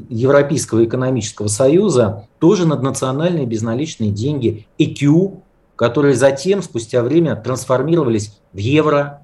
Европейского 0.09 0.85
экономического 0.85 1.49
союза 1.49 2.27
тоже 2.39 2.67
наднациональные 2.67 3.47
безналичные 3.47 4.11
деньги 4.11 4.67
EQ, 4.79 5.41
которые 5.77 6.15
затем, 6.15 6.63
спустя 6.63 7.03
время, 7.03 7.37
трансформировались 7.37 8.39
в 8.53 8.59
евро. 8.59 9.23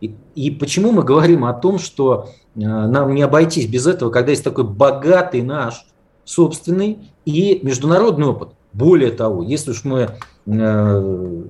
И, 0.00 0.14
и 0.34 0.50
почему 0.50 0.92
мы 0.92 1.02
говорим 1.02 1.44
о 1.44 1.52
том, 1.52 1.78
что 1.78 2.30
э, 2.54 2.60
нам 2.60 3.14
не 3.14 3.22
обойтись 3.22 3.66
без 3.66 3.86
этого, 3.86 4.10
когда 4.10 4.30
есть 4.30 4.44
такой 4.44 4.64
богатый 4.64 5.42
наш 5.42 5.86
собственный 6.24 7.10
и 7.24 7.60
международный 7.62 8.26
опыт. 8.26 8.48
Более 8.72 9.10
того, 9.12 9.42
если 9.42 9.70
уж 9.70 9.84
мы 9.84 10.10
э, 10.46 11.42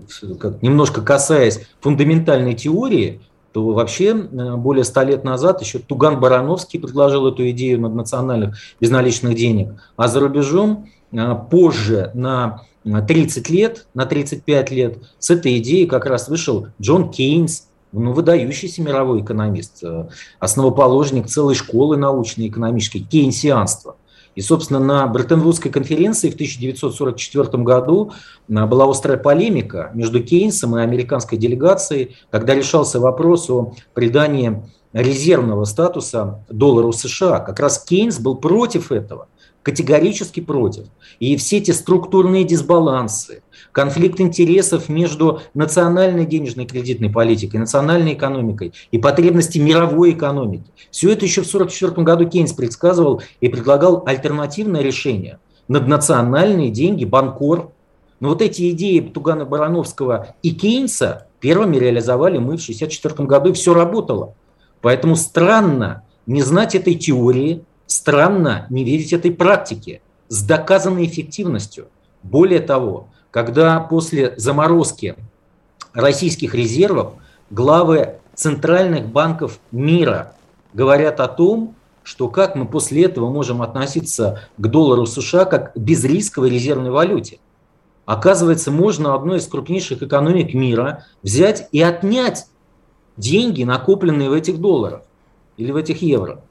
немножко 0.61 1.01
касаясь 1.01 1.67
фундаментальной 1.81 2.55
теории, 2.55 3.21
то 3.55 3.65
вообще 3.71 4.09
э, 4.09 4.57
более 4.57 4.83
ста 4.83 5.05
лет 5.05 5.23
назад 5.23 5.63
еще 5.63 5.79
Туган 5.79 6.19
Барановский 6.19 6.81
предложил 6.81 7.29
эту 7.29 7.49
идею 7.51 7.81
наднациональных 7.81 8.57
безналичных 8.81 9.37
денег, 9.37 9.75
а 9.97 10.09
за 10.09 10.19
рубежом 10.19 10.91
э, 11.13 11.35
позже 11.53 12.11
на 12.15 12.63
30 12.83 13.49
лет, 13.51 13.87
на 13.95 14.07
35 14.07 14.71
лет 14.73 14.99
с 15.21 15.31
этой 15.31 15.59
идеей 15.59 15.87
как 15.87 16.07
раз 16.07 16.29
вышел 16.29 16.67
Джон 16.83 17.13
Кейнс, 17.13 17.69
ну, 17.93 18.13
выдающийся 18.13 18.83
мировой 18.83 19.21
экономист, 19.21 19.85
э, 19.85 20.09
основоположник 20.41 21.29
целой 21.29 21.55
школы 21.55 21.97
научной 21.97 22.49
экономической, 22.49 22.99
кейнсианства. 22.99 23.95
И, 24.35 24.41
собственно, 24.41 24.81
на 24.81 25.07
Бреттон-Вудской 25.07 25.71
конференции 25.71 26.31
в 26.31 26.35
1944 26.35 27.63
году 27.63 28.13
а, 28.53 28.67
была 28.67 28.89
острая 28.91 29.17
полемика 29.17 29.91
между 29.95 30.23
Кейнсом 30.23 30.77
и 30.77 30.83
американской 30.83 31.39
делегацией, 31.39 32.17
когда 32.31 32.55
решался 32.55 33.01
вопрос 33.01 33.49
о 33.51 33.75
придании 33.95 34.63
резервного 34.93 35.65
статуса 35.65 36.45
доллару 36.49 36.93
США. 36.93 37.41
Как 37.41 37.59
раз 37.61 37.83
Кейнс 37.83 38.19
был 38.19 38.37
против 38.37 38.93
этого. 38.93 39.29
Категорически 39.65 40.41
против. 40.41 40.85
И 41.21 41.37
все 41.39 41.57
эти 41.57 41.71
структурные 41.71 42.45
дисбалансы, 42.45 43.43
конфликт 43.73 44.21
интересов 44.21 44.91
между 44.91 45.41
национальной 45.55 46.27
денежной 46.27 46.67
кредитной 46.67 47.09
политикой, 47.09 47.57
национальной 47.57 48.13
экономикой 48.13 48.75
и 48.93 48.99
потребности 48.99 49.59
мировой 49.59 50.11
экономики. 50.11 50.71
Все 50.91 51.11
это 51.11 51.25
еще 51.25 51.41
в 51.41 51.47
1944 51.47 52.05
году 52.05 52.29
Кейнс 52.29 52.53
предсказывал 52.53 53.23
и 53.41 53.49
предлагал 53.49 54.03
альтернативное 54.05 54.83
решение. 54.83 55.39
Наднациональные 55.69 56.69
деньги, 56.69 57.07
банкор. 57.07 57.73
Но 58.21 58.29
вот 58.29 58.43
эти 58.43 58.71
идеи 58.71 59.01
Тугана 59.01 59.47
Барановского 59.47 60.35
и 60.43 60.51
Кейнса 60.51 61.27
первыми 61.41 61.79
реализовали 61.79 62.37
мы 62.37 62.59
в 62.59 62.63
1964 62.63 63.27
году, 63.27 63.51
и 63.51 63.55
все 63.55 63.73
работало. 63.73 64.35
Поэтому 64.83 65.17
странно 65.17 66.05
не 66.27 66.43
знать 66.43 66.75
этой 66.75 66.97
теории, 66.97 67.65
странно 67.87 68.67
не 68.71 68.85
видеть 68.85 69.13
этой 69.13 69.31
практики 69.31 70.03
с 70.29 70.43
доказанной 70.43 71.07
эффективностью. 71.07 71.89
Более 72.23 72.61
того, 72.61 73.09
когда 73.31 73.81
после 73.81 74.35
заморозки 74.37 75.17
российских 75.93 76.55
резервов 76.55 77.15
главы 77.51 78.17
центральных 78.35 79.09
банков 79.09 79.59
мира 79.71 80.35
говорят 80.73 81.21
о 81.21 81.29
том, 81.29 81.75
что 82.03 82.29
как 82.29 82.55
мы 82.55 82.67
после 82.67 83.05
этого 83.05 83.31
можем 83.31 83.63
относиться 83.63 84.43
к 84.59 84.67
доллару 84.67 85.07
США 85.07 85.47
как 85.47 85.73
безрисковой 85.75 86.51
резервной 86.51 86.91
валюте. 86.91 87.39
Оказывается, 88.05 88.71
можно 88.71 89.15
одной 89.15 89.39
из 89.39 89.47
крупнейших 89.47 90.03
экономик 90.03 90.53
мира 90.53 91.07
взять 91.23 91.69
и 91.73 91.81
отнять 91.81 92.47
деньги, 93.17 93.65
накопленные 93.65 94.29
в 94.29 94.35
этих 94.35 94.61
долларах 94.61 95.03
или 95.57 95.71
в 95.71 95.77
этих 95.77 96.03
евро. 96.03 96.43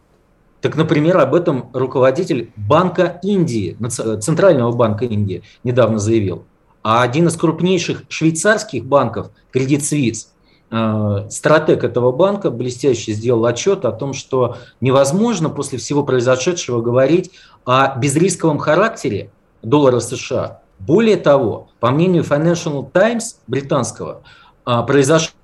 Так, 0.63 0.78
например, 0.78 1.17
об 1.17 1.36
этом 1.36 1.69
руководитель 1.73 2.54
Банка 2.56 3.19
Индии, 3.21 3.78
Центрального 4.21 4.71
банка 4.71 5.04
Индии, 5.04 5.43
недавно 5.65 5.99
заявил. 5.99 6.45
А 6.84 7.02
один 7.02 7.28
из 7.28 7.36
крупнейших 7.36 8.04
швейцарских 8.08 8.86
банков, 8.86 9.32
Credit 9.54 9.82
Suisse, 9.82 10.28
э, 10.71 11.30
стратег 11.30 11.84
этого 11.84 12.13
банка 12.13 12.49
блестяще 12.49 13.12
сделал 13.12 13.45
отчет 13.45 13.84
о 13.84 13.91
том, 13.91 14.13
что 14.13 14.56
невозможно 14.80 15.49
после 15.49 15.80
всего 15.80 16.06
произошедшего 16.06 16.82
говорить 16.82 17.32
о 17.65 17.97
безрисковом 17.97 18.58
характере 18.58 19.32
доллара 19.63 19.99
США. 19.99 20.62
Более 20.80 21.17
того, 21.17 21.67
по 21.82 21.91
мнению 21.91 22.23
Financial 22.23 22.89
Times 22.89 23.41
британского, 23.47 24.23
э, 24.65 24.82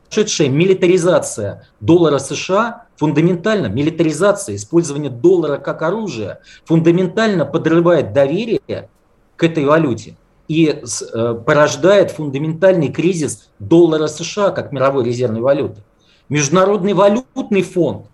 произошедшая 0.09 0.49
милитаризация 0.49 1.67
доллара 1.79 2.17
США 2.17 2.85
фундаментально 2.97 3.67
милитаризация, 3.67 4.55
использование 4.55 5.09
доллара 5.09 5.57
как 5.57 5.81
оружия 5.81 6.41
фундаментально 6.65 7.45
подрывает 7.45 8.11
доверие 8.11 8.89
к 9.35 9.43
этой 9.43 9.65
валюте 9.65 10.17
и 10.47 10.67
э, 10.67 11.41
порождает 11.45 12.11
фундаментальный 12.11 12.91
кризис 12.91 13.49
доллара 13.59 14.07
США 14.07 14.49
как 14.49 14.71
мировой 14.71 15.05
резервной 15.05 15.41
валюты. 15.41 15.81
Международный 16.27 16.93
валютный 16.93 17.61
фонд 17.61 18.07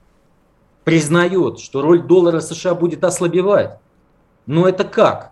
признает, 0.83 1.59
что 1.59 1.81
роль 1.81 2.03
доллара 2.03 2.41
США 2.41 2.75
будет 2.75 3.03
ослабевать. 3.03 3.79
Но 4.45 4.67
это 4.67 4.83
как? 4.83 5.31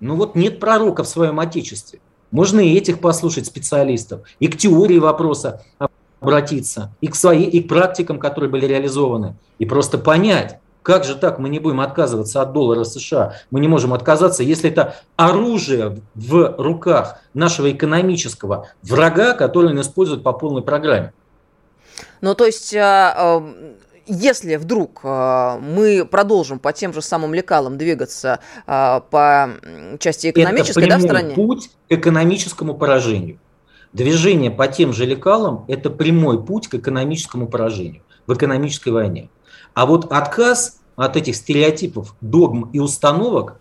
Ну 0.00 0.16
вот 0.16 0.34
нет 0.34 0.58
пророка 0.58 1.04
в 1.04 1.08
своем 1.08 1.38
отечестве. 1.38 2.00
Можно 2.30 2.60
и 2.60 2.76
этих 2.76 3.00
послушать 3.00 3.46
специалистов, 3.46 4.20
и 4.38 4.48
к 4.48 4.56
теории 4.56 4.98
вопроса 4.98 5.62
обратиться 6.20 6.92
и 7.00 7.08
к 7.08 7.14
своей, 7.14 7.48
и 7.48 7.62
к 7.62 7.68
практикам, 7.68 8.18
которые 8.18 8.50
были 8.50 8.66
реализованы, 8.66 9.34
и 9.58 9.64
просто 9.64 9.98
понять, 9.98 10.58
как 10.82 11.04
же 11.04 11.14
так 11.14 11.38
мы 11.38 11.48
не 11.48 11.58
будем 11.58 11.80
отказываться 11.80 12.40
от 12.40 12.52
доллара 12.52 12.84
США? 12.84 13.34
Мы 13.50 13.60
не 13.60 13.68
можем 13.68 13.92
отказаться, 13.92 14.42
если 14.42 14.70
это 14.70 14.96
оружие 15.16 16.00
в 16.14 16.54
руках 16.56 17.18
нашего 17.34 17.70
экономического 17.70 18.68
врага, 18.82 19.34
который 19.34 19.70
он 19.70 19.80
использует 19.80 20.22
по 20.22 20.32
полной 20.32 20.62
программе. 20.62 21.12
Ну, 22.22 22.34
то 22.34 22.46
есть, 22.46 22.74
а, 22.74 23.14
а, 23.16 23.54
если 24.10 24.56
вдруг 24.56 25.00
а, 25.04 25.58
мы 25.58 26.04
продолжим 26.04 26.58
по 26.58 26.72
тем 26.72 26.92
же 26.92 27.02
самым 27.02 27.34
лекалам 27.34 27.78
двигаться 27.78 28.40
по 28.66 29.50
части 29.98 30.30
экономической, 30.30 30.84
это 30.84 30.88
да, 30.90 30.98
в 30.98 31.02
стране? 31.02 31.34
путь 31.34 31.70
к 31.88 31.92
экономическому 31.92 32.74
поражению. 32.74 33.38
Движение 33.92 34.50
по 34.50 34.68
тем 34.68 34.92
же 34.92 35.04
лекалам– 35.04 35.64
это 35.68 35.90
прямой 35.90 36.44
путь 36.44 36.68
к 36.68 36.74
экономическому 36.74 37.48
поражению 37.48 38.02
в 38.26 38.34
экономической 38.34 38.90
войне. 38.90 39.28
А 39.74 39.86
вот 39.86 40.12
отказ 40.12 40.80
от 40.96 41.16
этих 41.16 41.34
стереотипов, 41.34 42.14
догм 42.20 42.70
и 42.72 42.78
установок, 42.78 43.58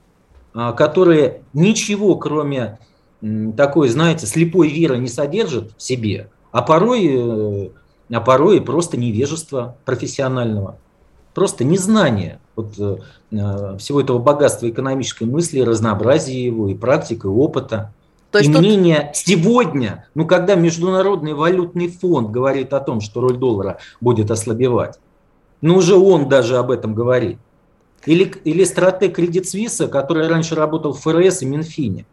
а, 0.54 0.74
которые 0.74 1.42
ничего, 1.54 2.16
кроме 2.16 2.80
такой, 3.58 3.90
знаете, 3.90 4.26
слепой 4.26 4.70
веры 4.70 4.98
не 4.98 5.08
содержат 5.08 5.72
в 5.78 5.82
себе, 5.82 6.30
а 6.52 6.62
порой, 6.62 7.06
э, 7.06 7.70
а 8.12 8.22
порой 8.22 8.62
просто 8.62 8.98
невежество 8.98 9.76
профессионального, 9.86 10.78
просто 11.34 11.64
незнание 11.64 12.40
вот, 12.56 12.74
э, 12.80 12.98
э, 13.32 13.78
всего 13.78 14.02
этого 14.02 14.20
богатства 14.20 14.70
экономической 14.70 15.26
мысли, 15.26 15.60
разнообразия 15.62 16.44
его 16.44 16.70
и 16.70 16.76
практики, 16.76 17.26
и 17.26 17.28
опыта. 17.28 17.94
То 18.32 18.40
есть 18.40 18.50
и 18.50 18.54
тут... 18.54 18.62
мнение 18.62 19.12
сегодня, 19.14 20.08
ну 20.16 20.26
когда 20.26 20.56
Международный 20.56 21.34
валютный 21.34 21.90
фонд 21.90 22.32
говорит 22.32 22.74
о 22.74 22.80
том, 22.80 23.02
что 23.02 23.22
роль 23.22 23.38
доллара 23.38 23.78
будет 24.02 24.32
ослабевать, 24.32 25.00
ну 25.62 25.78
уже 25.78 25.96
он 25.96 26.30
даже 26.30 26.58
об 26.58 26.72
этом 26.72 26.94
говорит. 26.94 27.38
Или, 28.06 28.32
или 28.46 28.64
стратег 28.64 29.20
Credit 29.20 29.44
Suisse, 29.44 29.88
который 29.88 30.28
раньше 30.28 30.56
работал 30.56 30.94
в 30.94 31.02
ФРС 31.02 31.42
и 31.42 31.46
Минфине, 31.46 32.06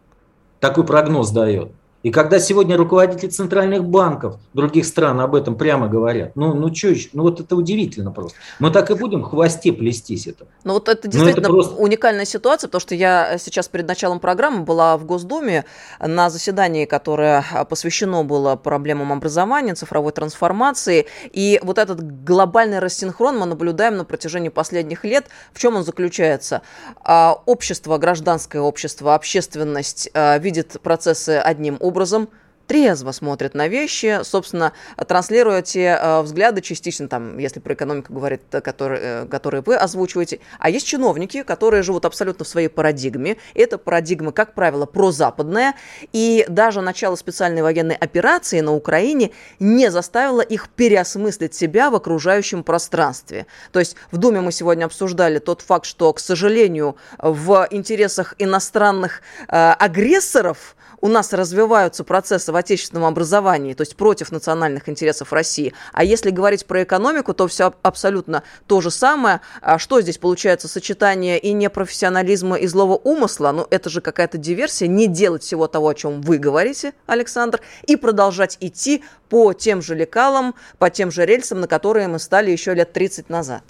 такой 0.59 0.83
прогноз 0.83 1.31
дает. 1.31 1.71
И 2.07 2.09
когда 2.09 2.39
сегодня 2.39 2.77
руководители 2.77 3.27
центральных 3.29 3.83
банков 3.83 4.37
других 4.53 4.85
стран 4.85 5.19
об 5.19 5.35
этом 5.35 5.57
прямо 5.57 5.89
говорят, 5.89 6.37
ну, 6.37 6.53
ну 6.53 6.73
что 6.73 6.87
еще, 6.87 7.09
ну 7.11 7.23
вот 7.23 7.41
это 7.41 7.53
удивительно 7.53 8.11
просто. 8.11 8.37
Мы 8.59 8.71
так 8.71 8.89
и 8.91 8.93
будем 8.93 9.23
в 9.23 9.29
хвосте 9.29 9.73
плестись 9.73 10.25
это. 10.25 10.47
Ну 10.63 10.75
вот 10.75 10.87
это 10.87 11.05
действительно 11.05 11.41
это 11.41 11.49
просто... 11.49 11.75
уникальная 11.75 12.23
ситуация, 12.23 12.69
потому 12.69 12.79
что 12.79 12.95
я 12.95 13.37
сейчас 13.37 13.67
перед 13.67 13.89
началом 13.89 14.21
программы 14.21 14.63
была 14.63 14.95
в 14.95 15.03
Госдуме 15.03 15.65
на 15.99 16.29
заседании, 16.29 16.85
которое 16.85 17.43
посвящено 17.69 18.23
было 18.23 18.55
проблемам 18.55 19.11
образования, 19.11 19.75
цифровой 19.75 20.13
трансформации, 20.13 21.07
и 21.33 21.59
вот 21.61 21.77
этот 21.77 22.23
глобальный 22.23 22.79
рассинхрон 22.79 23.37
мы 23.37 23.45
наблюдаем 23.47 23.97
на 23.97 24.05
протяжении 24.05 24.47
последних 24.47 25.03
лет. 25.03 25.25
В 25.51 25.59
чем 25.59 25.75
он 25.75 25.83
заключается? 25.83 26.61
А, 27.03 27.37
общество, 27.45 27.97
гражданское 27.97 28.61
общество, 28.61 29.13
общественность 29.13 30.09
а, 30.13 30.37
видит 30.37 30.77
процессы 30.81 31.31
одним 31.31 31.75
образом, 31.81 31.96
образом 31.97 32.29
трезво 32.67 33.11
смотрят 33.11 33.55
на 33.55 33.67
вещи, 33.67 34.19
собственно, 34.23 34.73
транслируя 35.07 35.61
те 35.61 35.97
э, 35.99 36.21
взгляды 36.21 36.61
частично, 36.61 37.07
там, 37.07 37.37
если 37.37 37.59
про 37.59 37.73
экономику 37.73 38.13
говорит, 38.13 38.41
э, 38.51 38.61
которые, 38.61 39.01
э, 39.01 39.25
которые 39.25 39.63
вы 39.65 39.75
озвучиваете. 39.75 40.39
А 40.59 40.69
есть 40.69 40.85
чиновники, 40.85 41.43
которые 41.43 41.81
живут 41.81 42.05
абсолютно 42.05 42.43
в 42.45 42.47
своей 42.47 42.67
парадигме. 42.67 43.37
Эта 43.55 43.77
парадигма, 43.77 44.31
как 44.33 44.53
правило, 44.53 44.85
прозападная. 44.85 45.75
И 46.11 46.45
даже 46.49 46.81
начало 46.81 47.15
специальной 47.15 47.61
военной 47.61 47.95
операции 47.95 48.59
на 48.59 48.73
Украине 48.73 49.31
не 49.59 49.89
заставило 49.89 50.41
их 50.41 50.67
переосмыслить 50.69 51.55
себя 51.55 51.89
в 51.89 51.95
окружающем 51.95 52.63
пространстве. 52.63 53.47
То 53.71 53.79
есть 53.79 53.95
в 54.11 54.17
Думе 54.17 54.41
мы 54.41 54.51
сегодня 54.51 54.85
обсуждали 54.85 55.39
тот 55.39 55.61
факт, 55.61 55.85
что, 55.85 56.11
к 56.11 56.19
сожалению, 56.19 56.97
в 57.17 57.65
интересах 57.71 58.35
иностранных 58.37 59.21
э, 59.47 59.71
агрессоров 59.71 60.75
у 61.01 61.07
нас 61.07 61.33
развиваются 61.33 62.03
процессы 62.03 62.51
в 62.51 62.55
отечественном 62.55 63.05
образовании, 63.05 63.73
то 63.73 63.81
есть 63.81 63.95
против 63.95 64.31
национальных 64.31 64.89
интересов 64.89 65.33
России. 65.33 65.73
А 65.93 66.03
если 66.03 66.29
говорить 66.29 66.65
про 66.65 66.83
экономику, 66.83 67.33
то 67.33 67.47
все 67.47 67.73
абсолютно 67.81 68.43
то 68.67 68.81
же 68.81 68.91
самое. 68.91 69.41
А 69.61 69.79
что 69.79 70.01
здесь 70.01 70.17
получается? 70.17 70.67
Сочетание 70.67 71.39
и 71.39 71.53
непрофессионализма, 71.53 72.57
и 72.57 72.67
злого 72.67 72.95
умысла? 72.95 73.51
Ну, 73.51 73.67
это 73.69 73.89
же 73.89 74.01
какая-то 74.01 74.37
диверсия. 74.37 74.87
Не 74.87 75.07
делать 75.07 75.43
всего 75.43 75.67
того, 75.67 75.89
о 75.89 75.95
чем 75.95 76.21
вы 76.21 76.37
говорите, 76.37 76.93
Александр, 77.05 77.61
и 77.85 77.95
продолжать 77.95 78.57
идти 78.59 79.03
по 79.29 79.53
тем 79.53 79.81
же 79.81 79.95
лекалам, 79.95 80.55
по 80.77 80.89
тем 80.89 81.11
же 81.11 81.25
рельсам, 81.25 81.61
на 81.61 81.67
которые 81.67 82.07
мы 82.07 82.19
стали 82.19 82.51
еще 82.51 82.73
лет 82.73 82.93
30 82.93 83.29
назад. 83.29 83.63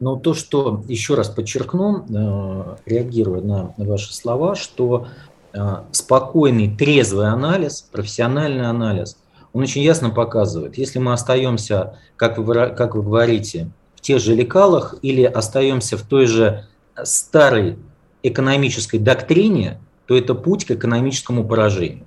Но 0.00 0.16
то, 0.16 0.34
что, 0.34 0.82
еще 0.88 1.14
раз 1.14 1.28
подчеркну, 1.28 2.04
э, 2.08 2.76
реагируя 2.86 3.40
на 3.40 3.74
ваши 3.76 4.12
слова, 4.12 4.54
что 4.54 5.06
э, 5.52 5.76
спокойный, 5.92 6.74
трезвый 6.76 7.28
анализ, 7.28 7.82
профессиональный 7.92 8.68
анализ, 8.68 9.16
он 9.52 9.62
очень 9.62 9.82
ясно 9.82 10.10
показывает, 10.10 10.78
если 10.78 10.98
мы 10.98 11.12
остаемся, 11.12 11.96
как 12.16 12.38
вы, 12.38 12.70
как 12.70 12.96
вы 12.96 13.02
говорите, 13.02 13.70
в 13.94 14.00
тех 14.00 14.20
же 14.20 14.34
лекалах 14.34 14.96
или 15.02 15.22
остаемся 15.22 15.96
в 15.96 16.02
той 16.02 16.26
же 16.26 16.66
старой 17.04 17.78
экономической 18.24 18.98
доктрине, 18.98 19.80
то 20.06 20.16
это 20.16 20.34
путь 20.34 20.64
к 20.64 20.72
экономическому 20.72 21.46
поражению. 21.46 22.06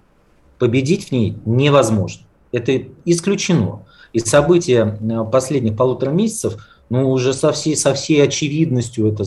Победить 0.59 1.07
в 1.07 1.11
ней 1.13 1.37
невозможно. 1.45 2.25
Это 2.51 2.83
исключено. 3.05 3.85
И 4.11 4.19
события 4.19 4.99
э, 4.99 5.31
последних 5.31 5.77
полутора 5.77 6.09
месяцев– 6.09 6.67
Ну, 6.89 7.09
уже 7.11 7.33
со 7.33 7.51
всей, 7.51 7.75
со 7.75 7.93
всей 7.93 8.23
очевидностью 8.23 9.07
это, 9.07 9.23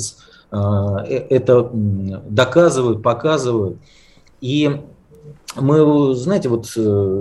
это 0.51 1.70
доказывают, 1.73 3.03
показывают. 3.03 3.79
И 4.40 4.81
мы, 5.57 6.14
знаете, 6.14 6.49
вот 6.49 6.66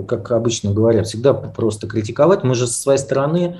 как 0.08 0.30
обычно 0.30 0.72
говорят, 0.72 1.06
всегда 1.06 1.34
просто 1.34 1.86
критиковать. 1.86 2.42
Мы 2.44 2.54
же 2.54 2.66
со 2.66 2.80
своей 2.80 2.98
стороны 2.98 3.58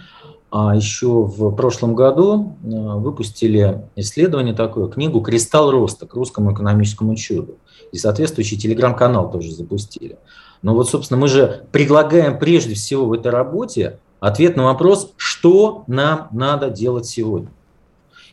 а 0.53 0.75
еще 0.75 1.23
в 1.23 1.53
прошлом 1.53 1.95
году 1.95 2.57
выпустили 2.63 3.85
исследование 3.95 4.53
такое, 4.53 4.89
книгу 4.89 5.21
«Кристалл 5.21 5.71
роста» 5.71 6.07
к 6.07 6.15
русскому 6.15 6.53
экономическому 6.53 7.15
чуду. 7.15 7.59
И 7.93 7.99
соответствующий 7.99 8.59
телеграм-канал 8.59 9.31
тоже 9.31 9.53
запустили. 9.53 10.19
Но 10.63 10.75
вот, 10.75 10.91
собственно, 10.91 11.21
мы 11.21 11.29
же 11.29 11.65
предлагаем 11.71 12.39
прежде 12.39 12.75
всего 12.75 13.07
в 13.07 13.13
этой 13.13 13.31
работе 13.31 14.01
ответ 14.21 14.57
на 14.57 14.65
вопрос, 14.65 15.13
что 15.17 15.85
нам 15.87 16.29
надо 16.31 16.71
делать 16.71 17.07
сегодня. 17.07 17.51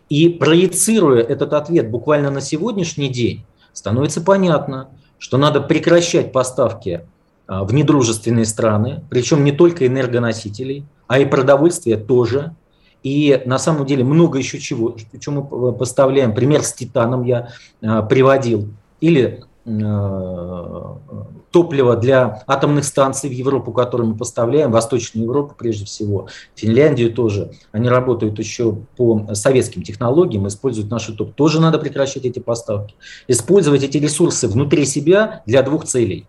И 0.09 0.29
проецируя 0.29 1.21
этот 1.21 1.53
ответ 1.53 1.89
буквально 1.89 2.29
на 2.29 2.41
сегодняшний 2.41 3.09
день, 3.09 3.45
становится 3.73 4.21
понятно, 4.21 4.89
что 5.17 5.37
надо 5.37 5.61
прекращать 5.61 6.31
поставки 6.31 7.01
а, 7.47 7.63
в 7.63 7.73
недружественные 7.73 8.45
страны, 8.45 9.03
причем 9.09 9.43
не 9.43 9.51
только 9.51 9.85
энергоносителей, 9.85 10.85
а 11.07 11.19
и 11.19 11.25
продовольствие 11.25 11.97
тоже. 11.97 12.55
И 13.03 13.41
на 13.45 13.57
самом 13.57 13.85
деле 13.85 14.03
много 14.03 14.37
еще 14.37 14.59
чего, 14.59 14.95
что 15.19 15.31
мы 15.31 15.73
поставляем. 15.73 16.33
Пример 16.33 16.63
с 16.63 16.73
титаном 16.73 17.23
я 17.23 17.49
а, 17.81 18.01
приводил. 18.01 18.69
Или 18.99 19.43
топливо 21.51 21.97
для 21.97 22.43
атомных 22.47 22.85
станций 22.85 23.29
в 23.29 23.33
Европу, 23.33 23.73
которые 23.73 24.07
мы 24.07 24.15
поставляем, 24.15 24.71
Восточную 24.71 25.25
Европу 25.25 25.55
прежде 25.57 25.83
всего, 25.83 26.29
Финляндию 26.55 27.13
тоже. 27.13 27.51
Они 27.73 27.89
работают 27.89 28.39
еще 28.39 28.77
по 28.95 29.27
советским 29.33 29.81
технологиям, 29.83 30.47
используют 30.47 30.89
наши 30.89 31.13
топ. 31.13 31.33
Тоже 31.33 31.59
надо 31.59 31.79
прекращать 31.79 32.23
эти 32.23 32.39
поставки. 32.39 32.95
Использовать 33.27 33.83
эти 33.83 33.97
ресурсы 33.97 34.47
внутри 34.47 34.85
себя 34.85 35.43
для 35.45 35.63
двух 35.63 35.83
целей. 35.83 36.27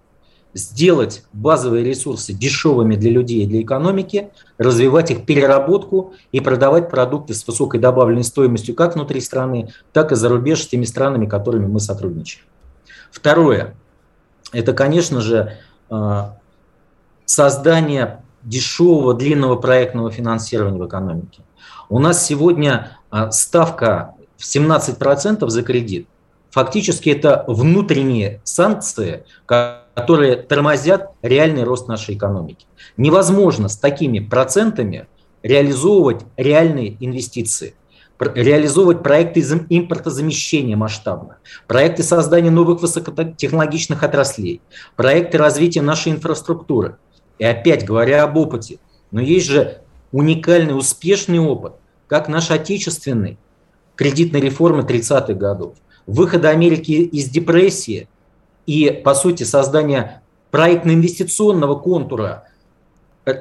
Сделать 0.55 1.23
базовые 1.33 1.85
ресурсы 1.85 2.33
дешевыми 2.33 2.97
для 2.97 3.13
людей 3.13 3.45
и 3.45 3.47
для 3.47 3.63
экономики, 3.63 4.31
развивать 4.57 5.13
их 5.13 5.25
переработку 5.27 6.15
и 6.33 6.41
продавать 6.41 6.91
продукты 6.91 7.35
с 7.35 7.47
высокой 7.47 7.79
добавленной 7.79 8.25
стоимостью 8.25 8.75
как 8.75 8.97
внутри 8.97 9.21
страны, 9.21 9.69
так 9.93 10.11
и 10.11 10.17
за 10.17 10.29
рубеж 10.29 10.63
с 10.63 10.67
теми 10.67 10.87
странами, 10.87 11.27
которыми 11.27 11.67
мы 11.67 11.79
сотрудничаем. 11.79 12.45
Второе, 13.11 13.75
это, 14.53 14.73
конечно 14.73 15.21
же, 15.21 15.59
э, 15.91 16.23
создание 17.25 18.23
дешевого 18.43 19.15
длинного 19.15 19.57
проектного 19.57 20.11
финансирования 20.11 20.79
в 20.79 20.87
экономике. 20.87 21.43
У 21.89 21.99
нас 21.99 22.25
сегодня 22.25 22.99
э, 23.11 23.31
ставка 23.31 24.15
в 24.37 24.43
17% 24.43 25.49
за 25.49 25.63
кредит. 25.63 26.09
Фактически 26.51 27.11
это 27.11 27.45
внутренние 27.47 28.41
санкции, 28.45 29.25
которые 29.45 30.37
тормозят 30.37 31.11
реальный 31.21 31.65
рост 31.65 31.89
нашей 31.89 32.15
экономики. 32.15 32.67
Невозможно 32.97 33.69
с 33.69 33.77
такими 33.77 34.19
процентами 34.19 35.07
реализовывать 35.43 36.23
реальные 36.37 36.97
инвестиции 37.05 37.75
реализовывать 38.21 39.03
проекты 39.03 39.41
импортозамещения 39.41 40.77
масштабно, 40.77 41.39
проекты 41.67 42.03
создания 42.03 42.51
новых 42.51 42.83
высокотехнологичных 42.83 44.03
отраслей, 44.03 44.61
проекты 44.97 45.39
развития 45.39 45.83
нашей 45.83 46.13
инфраструктуры. 46.13 46.97
И 47.39 47.45
опять 47.45 47.85
говоря 47.85 48.25
об 48.25 48.37
опыте, 48.37 48.79
но 49.11 49.21
есть 49.21 49.47
же 49.47 49.79
уникальный, 50.11 50.77
успешный 50.77 51.39
опыт, 51.39 51.75
как 52.07 52.29
наш 52.29 52.51
отечественный 52.51 53.39
кредитной 53.95 54.41
реформы 54.41 54.83
30-х 54.83 55.35
годов, 55.35 55.75
выхода 56.07 56.51
Америки 56.51 56.93
из 56.93 57.29
депрессии 57.29 58.09
и, 58.67 58.91
по 58.91 59.15
сути, 59.15 59.45
создания 59.45 60.23
проектно-инвестиционного 60.51 61.79
контура 61.79 62.45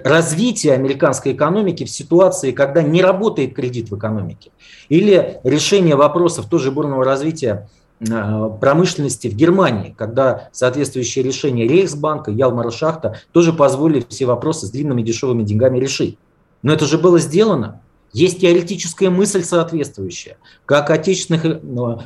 развития 0.03 0.73
американской 0.73 1.33
экономики 1.33 1.83
в 1.83 1.89
ситуации, 1.89 2.51
когда 2.51 2.81
не 2.81 3.01
работает 3.01 3.55
кредит 3.55 3.89
в 3.89 3.97
экономике. 3.97 4.51
Или 4.89 5.39
решение 5.43 5.95
вопросов 5.95 6.47
тоже 6.47 6.71
бурного 6.71 7.03
развития 7.03 7.69
э, 7.99 8.49
промышленности 8.59 9.27
в 9.27 9.35
Германии, 9.35 9.93
когда 9.97 10.49
соответствующие 10.51 11.23
решения 11.23 11.67
Рейхсбанка, 11.67 12.31
Ялмара 12.31 12.71
Шахта 12.71 13.19
тоже 13.31 13.53
позволили 13.53 14.05
все 14.09 14.25
вопросы 14.25 14.67
с 14.67 14.71
длинными 14.71 15.01
дешевыми 15.01 15.43
деньгами 15.43 15.79
решить. 15.79 16.17
Но 16.63 16.73
это 16.73 16.85
же 16.85 16.97
было 16.97 17.19
сделано. 17.19 17.81
Есть 18.13 18.41
теоретическая 18.41 19.09
мысль 19.09 19.43
соответствующая, 19.43 20.37
как 20.65 20.89
отечественных 20.89 21.45
э, 21.45 21.59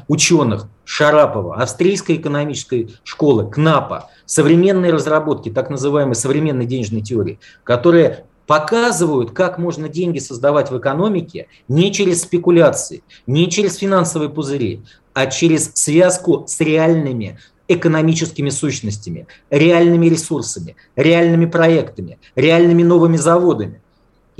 ученых 0.07 0.67
Шарапова, 0.83 1.55
австрийской 1.55 2.17
экономической 2.17 2.95
школы, 3.03 3.49
КНАПа, 3.49 4.09
современные 4.25 4.91
разработки, 4.91 5.49
так 5.49 5.69
называемой 5.69 6.15
современной 6.15 6.65
денежной 6.65 7.01
теории, 7.01 7.39
которые 7.63 8.25
показывают, 8.47 9.31
как 9.31 9.57
можно 9.57 9.87
деньги 9.87 10.19
создавать 10.19 10.71
в 10.71 10.77
экономике 10.77 11.47
не 11.67 11.93
через 11.93 12.23
спекуляции, 12.23 13.03
не 13.27 13.49
через 13.49 13.77
финансовые 13.77 14.29
пузыри, 14.29 14.81
а 15.13 15.27
через 15.27 15.71
связку 15.75 16.45
с 16.47 16.59
реальными 16.59 17.39
экономическими 17.67 18.49
сущностями, 18.49 19.27
реальными 19.49 20.07
ресурсами, 20.07 20.75
реальными 20.95 21.45
проектами, 21.45 22.19
реальными 22.35 22.83
новыми 22.83 23.15
заводами 23.15 23.81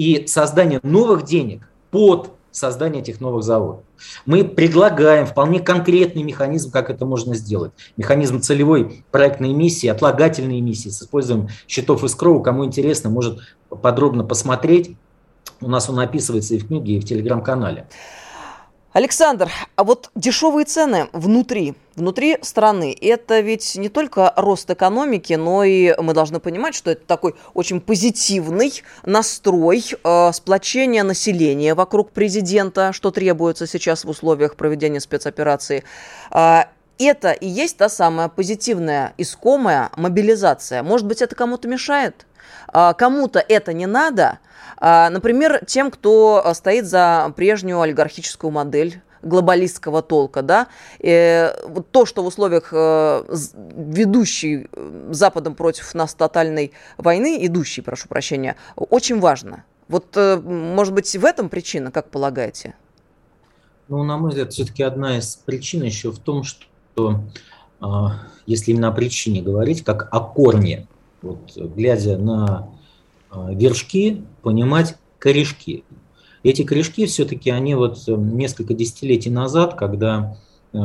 и 0.02 0.26
создание 0.26 0.80
новых 0.82 1.26
денег 1.26 1.70
под 1.92 2.32
создание 2.50 3.04
этих 3.04 3.22
новых 3.22 3.44
заводов. 3.44 3.82
Мы 4.26 4.44
предлагаем 4.44 5.28
вполне 5.28 5.60
конкретный 5.60 6.24
механизм, 6.24 6.72
как 6.72 6.90
это 6.90 7.06
можно 7.06 7.36
сделать. 7.36 7.72
Механизм 7.98 8.42
целевой 8.42 9.04
проектной 9.12 9.52
эмиссии, 9.52 9.86
отлагательной 9.86 10.60
эмиссии 10.60 10.90
с 10.90 11.04
использованием 11.04 11.50
счетов 11.68 12.04
искроу. 12.04 12.42
Кому 12.42 12.66
интересно, 12.66 13.12
может 13.12 13.42
подробно 13.70 14.24
посмотреть. 14.24 14.98
У 15.62 15.70
нас 15.70 15.88
он 15.88 16.00
описывается 16.00 16.56
и 16.56 16.58
в 16.58 16.68
книге, 16.68 16.96
и 16.96 17.00
в 17.00 17.06
телеграм-канале. 17.06 17.88
Александр, 18.94 19.50
а 19.78 19.86
вот 19.86 20.12
дешевые 20.16 20.66
цены 20.66 21.08
внутри, 21.14 21.76
внутри 21.96 22.38
страны, 22.42 22.94
это 23.00 23.40
ведь 23.40 23.78
не 23.78 23.88
только 23.88 24.34
рост 24.36 24.70
экономики, 24.70 25.34
но 25.34 25.64
и 25.64 25.96
мы 26.02 26.14
должны 26.14 26.42
понимать, 26.42 26.76
что 26.76 26.92
это 26.92 27.06
такой 27.06 27.36
очень 27.54 27.80
позитивный 27.80 28.84
настрой 29.06 29.82
э, 30.04 30.32
сплочения 30.34 31.04
населения 31.04 31.74
вокруг 31.74 32.12
президента, 32.12 32.92
что 32.92 33.12
требуется 33.12 33.66
сейчас 33.66 34.04
в 34.04 34.10
условиях 34.10 34.58
проведения 34.58 35.00
спецоперации. 35.00 35.86
Э, 36.30 36.64
это 37.00 37.32
и 37.32 37.48
есть 37.48 37.78
та 37.78 37.88
самая 37.88 38.28
позитивная, 38.28 39.14
искомая 39.18 39.90
мобилизация. 39.96 40.84
Может 40.84 41.08
быть, 41.08 41.22
это 41.22 41.34
кому-то 41.34 41.70
мешает? 41.70 42.26
Э, 42.74 42.94
кому-то 42.98 43.40
это 43.40 43.72
не 43.72 43.86
надо– 43.86 44.40
например, 44.82 45.64
тем, 45.66 45.92
кто 45.92 46.42
э, 46.44 46.54
стоит 46.54 46.86
за 46.86 47.32
прежнюю 47.36 47.80
олигархическую 47.82 48.52
модель 48.52 49.02
глобалистского 49.22 50.02
толка, 50.02 50.42
да, 50.42 50.68
и 50.98 51.54
вот 51.68 51.92
то, 51.92 52.08
что 52.08 52.24
в 52.24 52.26
условиях 52.26 52.70
э, 52.72 53.24
ведущей 53.76 54.68
э, 54.72 55.10
Западом 55.12 55.54
против 55.54 55.94
нас 55.94 56.16
тотальной 56.16 56.72
войны, 56.98 57.46
идущей, 57.46 57.84
прошу 57.84 58.08
прощения, 58.08 58.56
очень 58.76 59.20
важно. 59.20 59.64
Вот, 59.88 60.16
может 60.16 60.94
быть, 60.94 61.14
в 61.16 61.26
этом 61.26 61.50
причина, 61.50 61.92
как 61.92 62.10
полагаете? 62.10 62.76
Ну, 63.90 64.04
на 64.04 64.18
мой 64.18 64.30
взгляд, 64.30 64.54
все-таки 64.54 64.84
одна 64.84 65.18
из 65.18 65.36
причин 65.36 65.84
еще 65.84 66.12
в 66.12 66.20
том, 66.20 66.44
что 66.44 67.20
а, 67.82 68.20
если 68.46 68.72
именно 68.72 68.88
о 68.88 68.92
причине 68.92 69.42
говорить, 69.42 69.84
как 69.84 70.08
о 70.12 70.22
корне, 70.22 70.88
вот, 71.22 71.52
глядя 71.58 72.18
на 72.18 72.70
а, 73.30 73.52
вершки, 73.52 74.24
понимать 74.42 74.98
корешки. 75.20 75.84
Эти 76.44 76.64
корешки 76.64 77.06
все-таки, 77.06 77.50
они 77.52 77.76
вот 77.76 78.00
э, 78.08 78.16
несколько 78.16 78.74
десятилетий 78.74 79.30
назад, 79.30 79.76
когда 79.76 80.38
э, 80.74 80.78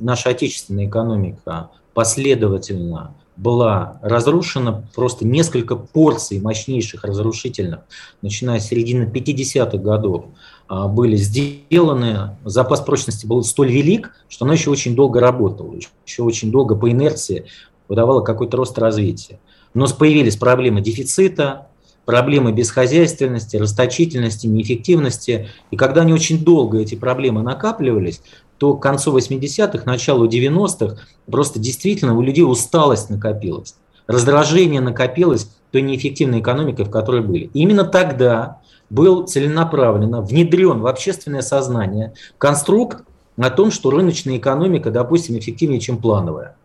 наша 0.00 0.30
отечественная 0.30 0.86
экономика 0.86 1.70
последовательно 1.94 3.14
была 3.36 3.98
разрушена, 4.02 4.88
просто 4.94 5.26
несколько 5.26 5.76
порций 5.76 6.40
мощнейших 6.40 7.04
разрушительных, 7.04 7.80
начиная 8.22 8.60
с 8.60 8.66
середины 8.66 9.10
50-х 9.12 9.78
годов, 9.78 10.26
а, 10.68 10.86
были 10.86 11.16
сделаны. 11.16 12.36
Запас 12.44 12.80
прочности 12.80 13.26
был 13.26 13.42
столь 13.42 13.72
велик, 13.72 14.12
что 14.28 14.44
она 14.44 14.54
еще 14.54 14.70
очень 14.70 14.94
долго 14.94 15.20
работала, 15.20 15.74
еще 15.74 16.22
очень 16.22 16.52
долго 16.52 16.76
по 16.76 16.90
инерции 16.90 17.46
выдавала 17.88 18.20
какой-то 18.20 18.56
рост 18.56 18.78
развития. 18.78 19.40
Но 19.74 19.86
появились 19.88 20.36
проблемы 20.36 20.80
дефицита, 20.80 21.68
проблемы 22.04 22.52
бесхозяйственности, 22.52 23.56
расточительности, 23.56 24.46
неэффективности. 24.46 25.48
И 25.70 25.76
когда 25.76 26.02
они 26.02 26.12
очень 26.12 26.44
долго, 26.44 26.78
эти 26.78 26.94
проблемы 26.94 27.42
накапливались, 27.42 28.20
то 28.58 28.74
к 28.74 28.82
концу 28.82 29.16
80-х, 29.16 29.84
началу 29.84 30.28
90-х 30.28 30.96
просто 31.26 31.58
действительно 31.58 32.16
у 32.16 32.22
людей 32.22 32.42
усталость 32.42 33.10
накопилась, 33.10 33.74
раздражение 34.06 34.80
накопилось 34.80 35.48
той 35.70 35.82
неэффективной 35.82 36.40
экономикой, 36.40 36.84
в 36.84 36.90
которой 36.90 37.22
были. 37.22 37.50
И 37.52 37.60
именно 37.60 37.84
тогда 37.84 38.60
был 38.90 39.26
целенаправленно 39.26 40.20
внедрен 40.20 40.80
в 40.80 40.86
общественное 40.86 41.42
сознание 41.42 42.14
конструкт 42.38 43.04
о 43.36 43.50
том, 43.50 43.70
что 43.72 43.90
рыночная 43.90 44.36
экономика, 44.36 44.90
допустим, 44.90 45.36
эффективнее, 45.38 45.80
чем 45.80 45.98
плановая. 45.98 46.56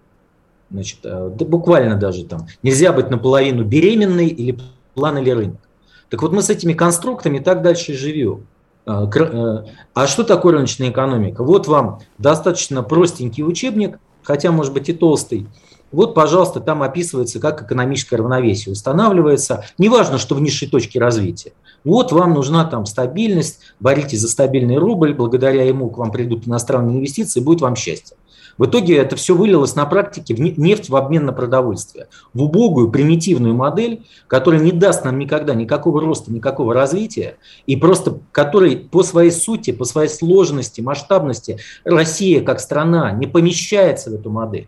Значит, 0.70 1.00
э, 1.04 1.32
да 1.34 1.46
буквально 1.46 1.96
даже 1.96 2.26
там 2.26 2.48
нельзя 2.62 2.94
быть 2.94 3.10
наполовину 3.10 3.64
беременной 3.64 4.28
или 4.28 4.60
план 5.00 5.18
или 5.18 5.30
рынок. 5.30 5.62
Так 6.10 6.22
вот 6.22 6.34
мы 6.34 6.41
с 6.41 6.50
этими 6.50 6.74
конструктами 6.74 7.39
так 7.39 7.62
дальше 7.62 7.93
и 7.93 7.95
живем. 7.95 8.47
А, 8.86 9.06
э, 9.08 9.64
а 9.93 10.08
что 10.08 10.24
такое 10.24 10.54
рыночная 10.54 10.89
экономика? 10.89 11.41
Вот 11.41 11.68
вам 11.68 12.00
достаточно 12.18 12.84
простенький 12.84 13.45
учебник, 13.45 13.97
хотя 14.24 14.52
может 14.52 14.74
быть 14.74 14.89
и 14.89 14.93
толстый. 14.93 15.47
Вот, 15.93 16.14
пожалуйста, 16.14 16.60
там 16.60 16.84
описывается, 16.84 17.39
как 17.39 17.62
экономическое 17.64 18.18
равновесие 18.18 18.74
устанавливается. 18.74 19.64
Неважно, 19.78 20.18
что 20.18 20.36
в 20.36 20.41
низшей 20.41 20.68
точке 20.68 21.00
развития. 21.00 21.54
Вот 21.84 22.12
вам 22.12 22.34
нужна 22.34 22.66
там 22.66 22.86
стабильность, 22.86 23.60
боритесь 23.80 24.22
за 24.22 24.28
стабильный 24.28 24.78
рубль, 24.78 25.14
благодаря 25.14 25.64
ему 25.64 25.90
к 25.90 25.98
вам 25.98 26.12
придут 26.12 26.48
иностранные 26.48 26.98
инвестиции, 26.98 27.40
будет 27.40 27.62
вам 27.62 27.76
счастье. 27.76 28.18
В 28.60 28.66
итоге 28.66 28.98
это 28.98 29.16
все 29.16 29.36
вылилось 29.36 29.76
на 29.76 29.86
практике 29.86 30.36
в 30.36 30.40
нефть 30.40 30.90
в 30.90 30.96
обмен 30.98 31.26
на 31.26 31.32
продовольствие. 31.32 32.08
В 32.34 32.44
убогую, 32.44 32.92
примитивную 32.92 33.56
модель, 33.56 34.06
которая 34.28 34.60
не 34.60 34.74
даст 34.74 35.06
нам 35.06 35.18
никогда 35.18 35.56
никакого 35.56 36.02
роста, 36.02 36.32
никакого 36.34 36.74
развития, 36.74 37.38
и 37.68 37.78
просто 37.78 38.20
которой 38.34 38.76
по 38.76 39.02
своей 39.02 39.32
сути, 39.32 39.72
по 39.72 39.86
своей 39.86 40.10
сложности, 40.10 40.82
масштабности 40.82 41.60
Россия 41.86 42.44
как 42.44 42.60
страна 42.60 43.14
не 43.14 43.28
помещается 43.28 44.10
в 44.10 44.16
эту 44.16 44.30
модель. 44.30 44.68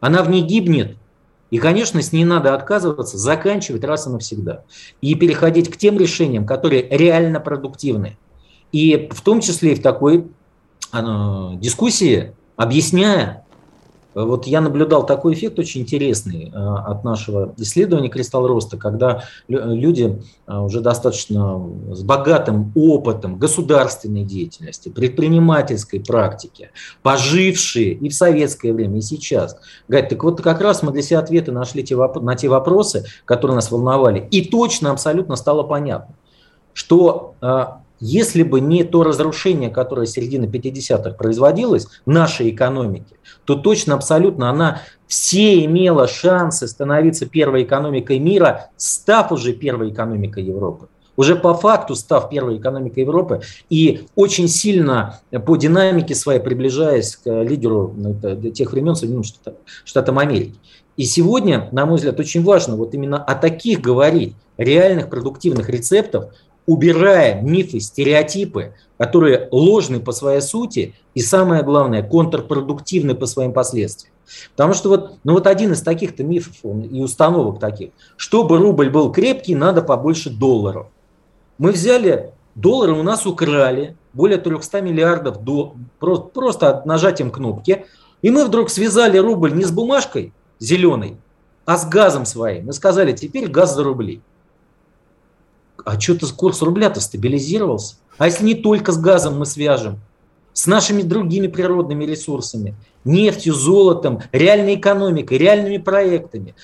Она 0.00 0.24
в 0.24 0.30
ней 0.30 0.42
гибнет, 0.42 0.96
и, 1.50 1.58
конечно, 1.58 2.02
с 2.02 2.12
ней 2.12 2.24
надо 2.24 2.54
отказываться, 2.54 3.16
заканчивать 3.16 3.84
раз 3.84 4.06
и 4.06 4.10
навсегда. 4.10 4.64
И 5.00 5.14
переходить 5.14 5.70
к 5.70 5.76
тем 5.76 5.98
решениям, 5.98 6.46
которые 6.46 6.86
реально 6.88 7.40
продуктивны. 7.40 8.18
И 8.70 9.08
в 9.10 9.22
том 9.22 9.40
числе 9.40 9.72
и 9.72 9.74
в 9.74 9.82
такой 9.82 10.26
э, 10.92 10.98
дискуссии 11.54 12.34
объясняя, 12.56 13.46
вот 14.24 14.46
я 14.46 14.60
наблюдал 14.60 15.06
такой 15.06 15.34
эффект 15.34 15.58
очень 15.58 15.82
интересный 15.82 16.50
э, 16.52 16.56
от 16.56 17.04
нашего 17.04 17.54
исследования 17.56 18.08
«Кристалл 18.08 18.46
роста», 18.46 18.76
когда 18.76 19.24
люди 19.48 20.20
э, 20.46 20.56
уже 20.56 20.80
достаточно 20.80 21.60
с 21.90 22.02
богатым 22.02 22.72
опытом 22.74 23.38
государственной 23.38 24.24
деятельности, 24.24 24.88
предпринимательской 24.88 26.00
практики, 26.00 26.70
пожившие 27.02 27.92
и 27.92 28.08
в 28.08 28.14
советское 28.14 28.72
время, 28.72 28.98
и 28.98 29.02
сейчас, 29.02 29.56
говорят, 29.88 30.08
так 30.08 30.24
вот 30.24 30.40
как 30.40 30.60
раз 30.60 30.82
мы 30.82 30.92
для 30.92 31.02
себя 31.02 31.20
ответы 31.20 31.52
нашли 31.52 31.86
на 32.20 32.34
те 32.34 32.48
вопросы, 32.48 33.04
которые 33.24 33.56
нас 33.56 33.70
волновали, 33.70 34.26
и 34.30 34.48
точно 34.48 34.90
абсолютно 34.90 35.36
стало 35.36 35.62
понятно, 35.62 36.14
что 36.72 37.34
э, 37.40 37.64
если 38.00 38.42
бы 38.42 38.60
не 38.60 38.84
то 38.84 39.02
разрушение, 39.02 39.70
которое 39.70 40.06
с 40.06 40.12
середины 40.12 40.46
50-х 40.46 41.10
производилось 41.10 41.86
в 42.06 42.10
нашей 42.10 42.50
экономике, 42.50 43.16
то 43.44 43.54
точно, 43.54 43.94
абсолютно 43.94 44.50
она 44.50 44.82
все 45.06 45.64
имела 45.64 46.06
шансы 46.06 46.68
становиться 46.68 47.26
первой 47.26 47.64
экономикой 47.64 48.18
мира, 48.18 48.70
став 48.76 49.32
уже 49.32 49.52
первой 49.52 49.90
экономикой 49.90 50.44
Европы. 50.44 50.88
Уже 51.16 51.34
по 51.34 51.54
факту 51.54 51.96
став 51.96 52.30
первой 52.30 52.58
экономикой 52.58 53.00
Европы 53.00 53.40
и 53.68 54.06
очень 54.14 54.46
сильно 54.46 55.18
по 55.46 55.56
динамике 55.56 56.14
своей 56.14 56.38
приближаясь 56.38 57.16
к 57.16 57.42
лидеру 57.42 57.92
ну, 57.96 58.14
тех 58.52 58.70
времен 58.70 58.94
Соединенных 58.94 59.26
Штатам 59.84 60.20
Америки. 60.20 60.54
И 60.96 61.04
сегодня, 61.04 61.68
на 61.72 61.86
мой 61.86 61.96
взгляд, 61.96 62.20
очень 62.20 62.44
важно 62.44 62.76
вот 62.76 62.94
именно 62.94 63.22
о 63.22 63.34
таких 63.34 63.80
говорить, 63.80 64.34
реальных 64.58 65.08
продуктивных 65.08 65.68
рецептов, 65.70 66.34
убирая 66.68 67.40
мифы, 67.40 67.80
стереотипы, 67.80 68.74
которые 68.98 69.48
ложны 69.50 70.00
по 70.00 70.12
своей 70.12 70.42
сути 70.42 70.94
и, 71.14 71.20
самое 71.20 71.62
главное, 71.62 72.02
контрпродуктивны 72.02 73.14
по 73.14 73.24
своим 73.24 73.54
последствиям. 73.54 74.12
Потому 74.54 74.74
что 74.74 74.90
вот, 74.90 75.14
ну 75.24 75.32
вот 75.32 75.46
один 75.46 75.72
из 75.72 75.80
таких-то 75.80 76.22
мифов 76.24 76.56
и 76.62 77.00
установок 77.00 77.58
таких, 77.58 77.92
чтобы 78.18 78.58
рубль 78.58 78.90
был 78.90 79.10
крепкий, 79.10 79.54
надо 79.54 79.80
побольше 79.80 80.28
долларов. 80.28 80.88
Мы 81.56 81.72
взяли, 81.72 82.32
доллары 82.54 82.92
у 82.92 83.02
нас 83.02 83.24
украли, 83.24 83.96
более 84.12 84.36
300 84.36 84.82
миллиардов 84.82 85.42
до, 85.42 85.74
просто, 85.98 86.26
просто 86.26 86.82
нажатием 86.84 87.30
кнопки, 87.30 87.86
и 88.20 88.28
мы 88.28 88.44
вдруг 88.44 88.68
связали 88.68 89.16
рубль 89.16 89.54
не 89.54 89.64
с 89.64 89.70
бумажкой 89.70 90.34
зеленой, 90.58 91.16
а 91.64 91.78
с 91.78 91.88
газом 91.88 92.26
своим. 92.26 92.66
Мы 92.66 92.74
сказали, 92.74 93.12
теперь 93.12 93.48
газ 93.48 93.74
за 93.74 93.84
рубли 93.84 94.20
а 95.88 95.98
что-то 95.98 96.26
курс 96.34 96.60
рубля-то 96.60 97.00
стабилизировался. 97.00 97.96
А 98.18 98.26
если 98.26 98.44
не 98.44 98.54
только 98.54 98.92
с 98.92 98.98
газом 98.98 99.38
мы 99.38 99.46
свяжем, 99.46 100.00
с 100.52 100.66
нашими 100.66 101.00
другими 101.00 101.46
природными 101.46 102.04
ресурсами, 102.04 102.74
нефтью, 103.04 103.54
золотом, 103.54 104.20
реальной 104.32 104.74
экономикой, 104.74 105.38
реальными 105.38 105.78
проектами. 105.78 106.54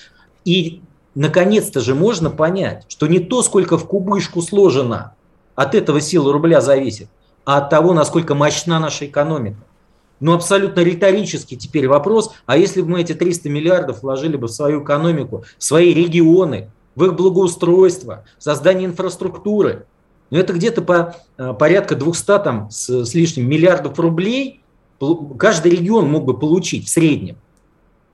И, 0.43 0.81
наконец-то 1.15 1.79
же, 1.79 1.95
можно 1.95 2.29
понять, 2.29 2.85
что 2.87 3.07
не 3.07 3.19
то, 3.19 3.41
сколько 3.41 3.79
в 3.79 3.87
кубышку 3.87 4.43
сложено, 4.43 5.15
от 5.55 5.73
этого 5.73 6.01
сила 6.01 6.31
рубля 6.31 6.61
зависит, 6.61 7.07
а 7.45 7.57
от 7.57 7.71
того, 7.71 7.93
насколько 7.93 8.35
мощна 8.35 8.79
наша 8.79 9.07
экономика. 9.07 9.57
Ну, 10.19 10.33
абсолютно 10.33 10.81
риторический 10.81 11.57
теперь 11.57 11.87
вопрос, 11.87 12.31
а 12.45 12.57
если 12.57 12.81
бы 12.81 12.89
мы 12.89 13.01
эти 13.01 13.13
300 13.13 13.49
миллиардов 13.49 14.03
вложили 14.03 14.37
бы 14.37 14.47
в 14.47 14.51
свою 14.51 14.83
экономику, 14.83 15.45
в 15.57 15.63
свои 15.63 15.93
регионы, 15.93 16.69
в 16.95 17.05
их 17.05 17.15
благоустройство, 17.15 18.25
создание 18.37 18.87
инфраструктуры. 18.87 19.85
Но 20.31 20.39
это 20.39 20.53
где-то 20.53 20.81
по 20.81 21.15
э, 21.37 21.53
порядка 21.53 21.95
200 21.95 22.25
там, 22.25 22.71
с, 22.71 23.05
с 23.05 23.13
лишним 23.13 23.47
миллиардов 23.47 23.99
рублей 23.99 24.61
каждый 25.37 25.71
регион 25.71 26.09
мог 26.09 26.25
бы 26.25 26.37
получить 26.37 26.87
в 26.87 26.89
среднем. 26.89 27.37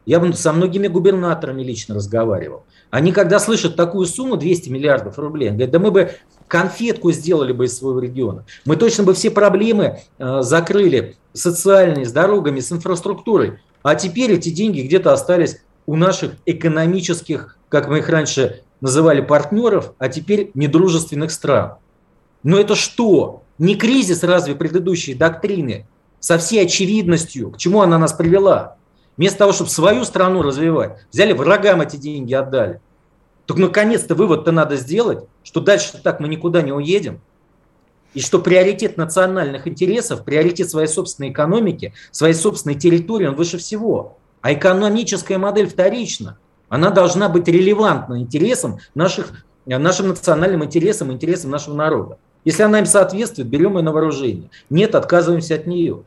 Я 0.06 0.34
со 0.34 0.52
многими 0.52 0.88
губернаторами 0.88 1.62
лично 1.62 1.96
разговаривал. 1.96 2.64
Они, 2.90 3.12
когда 3.12 3.40
слышат 3.40 3.76
такую 3.76 4.08
сумму, 4.08 4.36
200 4.36 4.70
миллиардов 4.70 5.18
рублей, 5.20 5.50
говорят, 5.50 5.72
да 5.72 5.80
мы 5.80 5.92
бы 5.92 6.12
конфетку 6.48 7.12
сделали 7.12 7.54
бы 7.54 7.66
из 7.66 7.78
своего 7.78 8.00
региона. 8.00 8.44
Мы 8.66 8.76
точно 8.76 9.04
бы 9.04 9.14
все 9.14 9.30
проблемы 9.32 10.00
э, 10.18 10.42
закрыли 10.42 11.16
социальные, 11.34 12.06
с 12.06 12.12
дорогами, 12.12 12.60
с 12.60 12.72
инфраструктурой. 12.72 13.60
А 13.84 13.96
теперь 13.96 14.34
эти 14.34 14.50
деньги 14.50 14.82
где-то 14.82 15.14
остались 15.14 15.62
у 15.86 15.96
наших 15.96 16.34
экономических, 16.46 17.58
как 17.70 17.88
мы 17.88 18.00
их 18.00 18.10
раньше 18.10 18.64
называли 18.82 19.22
партнеров, 19.22 19.94
а 20.00 20.10
теперь 20.10 20.52
недружественных 20.54 21.32
стран. 21.32 21.76
Но 22.44 22.60
это 22.60 22.76
что? 22.76 23.44
Не 23.58 23.76
кризис 23.76 24.24
разве 24.24 24.56
предыдущей 24.56 25.14
доктрины 25.14 25.88
со 26.20 26.38
всей 26.38 26.66
очевидностью, 26.66 27.52
к 27.52 27.58
чему 27.58 27.82
она 27.82 27.98
нас 27.98 28.14
привела? 28.14 28.78
Вместо 29.18 29.40
того, 29.40 29.54
чтобы 29.54 29.70
свою 29.70 30.04
страну 30.04 30.42
развивать, 30.42 30.98
взяли 31.12 31.34
врагам 31.34 31.82
эти 31.82 31.96
деньги, 31.96 32.34
отдали. 32.34 32.82
Так 33.46 33.58
наконец-то 33.58 34.16
вывод-то 34.16 34.52
надо 34.52 34.78
сделать, 34.78 35.26
что 35.44 35.60
дальше 35.60 36.02
так 36.02 36.20
мы 36.20 36.28
никуда 36.28 36.62
не 36.62 36.72
уедем. 36.72 37.22
И 38.14 38.20
что 38.20 38.40
приоритет 38.40 38.98
национальных 38.98 39.68
интересов, 39.68 40.26
приоритет 40.26 40.70
своей 40.70 40.88
собственной 40.88 41.30
экономики, 41.30 41.94
своей 42.12 42.34
собственной 42.34 42.76
территории, 42.76 43.28
он 43.28 43.36
выше 43.36 43.58
всего. 43.58 44.18
А 44.42 44.54
экономическая 44.54 45.38
модель 45.38 45.68
вторична 45.68 46.38
она 46.72 46.90
должна 46.90 47.28
быть 47.28 47.50
релевантна 47.50 48.22
интересам 48.22 48.80
наших, 48.96 49.44
нашим 49.66 50.08
национальным 50.08 50.64
интересам, 50.64 51.12
интересам 51.12 51.52
нашего 51.52 51.76
народа. 51.76 52.18
Если 52.46 52.64
она 52.64 52.80
им 52.80 52.86
соответствует, 52.86 53.50
берем 53.50 53.76
ее 53.76 53.84
на 53.84 53.92
вооружение. 53.92 54.50
Нет, 54.70 54.96
отказываемся 54.96 55.56
от 55.56 55.68
нее. 55.68 56.04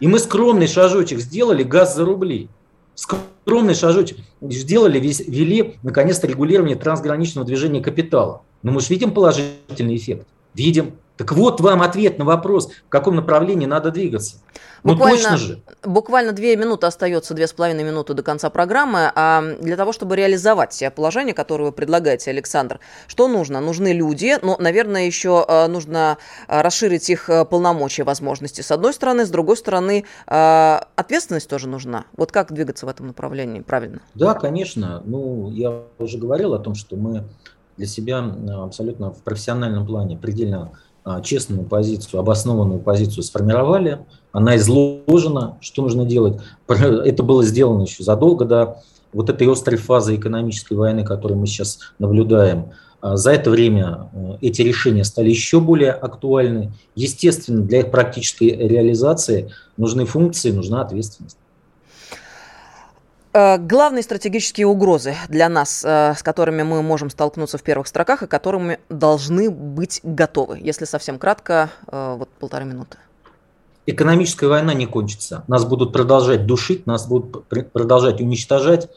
И 0.00 0.06
мы 0.08 0.18
скромный 0.18 0.68
шажочек 0.68 1.18
сделали, 1.18 1.62
газ 1.62 1.94
за 1.94 2.06
рубли. 2.06 2.48
Скромный 2.94 3.74
шажочек 3.74 4.16
сделали, 4.40 4.98
ввели, 4.98 5.76
наконец-то, 5.82 6.26
регулирование 6.26 6.76
трансграничного 6.76 7.46
движения 7.46 7.82
капитала. 7.82 8.40
Но 8.62 8.72
мы 8.72 8.80
же 8.80 8.88
видим 8.88 9.10
положительный 9.10 9.96
эффект. 9.96 10.26
Видим. 10.54 10.92
Так 11.16 11.32
вот 11.32 11.60
вам 11.60 11.82
ответ 11.82 12.18
на 12.18 12.24
вопрос, 12.24 12.68
в 12.68 12.88
каком 12.88 13.16
направлении 13.16 13.66
надо 13.66 13.90
двигаться. 13.90 14.36
Ну, 14.82 14.92
буквально, 14.92 15.16
точно 15.16 15.36
же. 15.36 15.62
Буквально 15.82 16.32
две 16.32 16.56
минуты 16.56 16.86
остается, 16.86 17.34
две 17.34 17.46
с 17.46 17.52
половиной 17.52 17.82
минуты 17.82 18.14
до 18.14 18.22
конца 18.22 18.50
программы. 18.50 19.10
А 19.14 19.42
для 19.60 19.76
того, 19.76 19.92
чтобы 19.92 20.14
реализовать 20.14 20.84
положение, 20.94 21.34
которое 21.34 21.64
вы 21.64 21.72
предлагаете, 21.72 22.30
Александр, 22.30 22.78
что 23.08 23.26
нужно? 23.26 23.60
Нужны 23.60 23.92
люди, 23.92 24.38
но, 24.42 24.56
наверное, 24.60 25.06
еще 25.06 25.44
э, 25.48 25.66
нужно 25.66 26.18
э, 26.46 26.60
расширить 26.60 27.08
их 27.10 27.28
э, 27.28 27.44
полномочия, 27.44 28.04
возможности. 28.04 28.60
С 28.60 28.70
одной 28.70 28.92
стороны, 28.92 29.26
с 29.26 29.30
другой 29.30 29.56
стороны, 29.56 30.04
ответственность 30.26 31.48
тоже 31.48 31.68
нужна. 31.68 32.04
Вот 32.16 32.30
как 32.30 32.52
двигаться 32.52 32.86
в 32.86 32.88
этом 32.88 33.08
направлении 33.08 33.60
правильно? 33.60 34.00
Да, 34.14 34.34
конечно. 34.34 35.02
Ну, 35.04 35.50
я 35.50 35.82
уже 35.98 36.18
говорил 36.18 36.54
о 36.54 36.58
том, 36.58 36.74
что 36.74 36.96
мы 36.96 37.24
для 37.76 37.86
себя 37.86 38.18
абсолютно 38.64 39.10
в 39.10 39.22
профессиональном 39.22 39.86
плане 39.86 40.16
предельно 40.16 40.72
честную 41.22 41.64
позицию, 41.64 42.20
обоснованную 42.20 42.80
позицию 42.80 43.22
сформировали, 43.22 44.00
она 44.32 44.56
изложена, 44.56 45.56
что 45.60 45.82
нужно 45.82 46.04
делать. 46.04 46.38
Это 46.68 47.22
было 47.22 47.44
сделано 47.44 47.82
еще 47.82 48.02
задолго 48.02 48.44
до 48.44 48.82
вот 49.12 49.30
этой 49.30 49.50
острой 49.50 49.78
фазы 49.78 50.16
экономической 50.16 50.74
войны, 50.74 51.04
которую 51.04 51.38
мы 51.38 51.46
сейчас 51.46 51.78
наблюдаем. 51.98 52.72
А 53.00 53.16
за 53.16 53.32
это 53.32 53.50
время 53.50 54.10
э, 54.12 54.36
эти 54.40 54.62
решения 54.62 55.04
стали 55.04 55.30
еще 55.30 55.60
более 55.60 55.92
актуальны. 55.92 56.72
Естественно, 56.94 57.62
для 57.62 57.80
их 57.80 57.90
практической 57.90 58.48
реализации 58.48 59.52
нужны 59.76 60.06
функции, 60.06 60.50
нужна 60.50 60.82
ответственность. 60.82 61.38
Э, 63.36 63.58
главные 63.58 64.02
стратегические 64.02 64.66
угрозы 64.66 65.14
для 65.28 65.50
нас, 65.50 65.84
э, 65.84 66.14
с 66.16 66.22
которыми 66.22 66.62
мы 66.62 66.82
можем 66.82 67.10
столкнуться 67.10 67.58
в 67.58 67.62
первых 67.62 67.86
строках 67.86 68.22
и 68.22 68.26
которыми 68.26 68.78
должны 68.88 69.50
быть 69.50 70.00
готовы, 70.02 70.58
если 70.58 70.86
совсем 70.86 71.18
кратко, 71.18 71.68
вот 71.86 72.30
полторы 72.40 72.64
минуты. 72.64 72.96
Экономическая 73.84 74.46
война 74.46 74.72
не 74.72 74.86
кончится. 74.86 75.44
Нас 75.48 75.66
будут 75.66 75.92
продолжать 75.92 76.46
душить, 76.46 76.86
нас 76.86 77.06
будут 77.06 77.44
продолжать 77.72 78.22
уничтожать. 78.22 78.88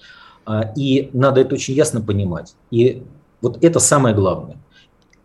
А, 0.46 0.72
и 0.76 1.10
надо 1.12 1.42
это 1.42 1.56
очень 1.56 1.74
ясно 1.74 2.00
понимать. 2.00 2.56
И 2.72 3.04
вот 3.42 3.62
это 3.62 3.80
самое 3.80 4.16
главное. 4.16 4.58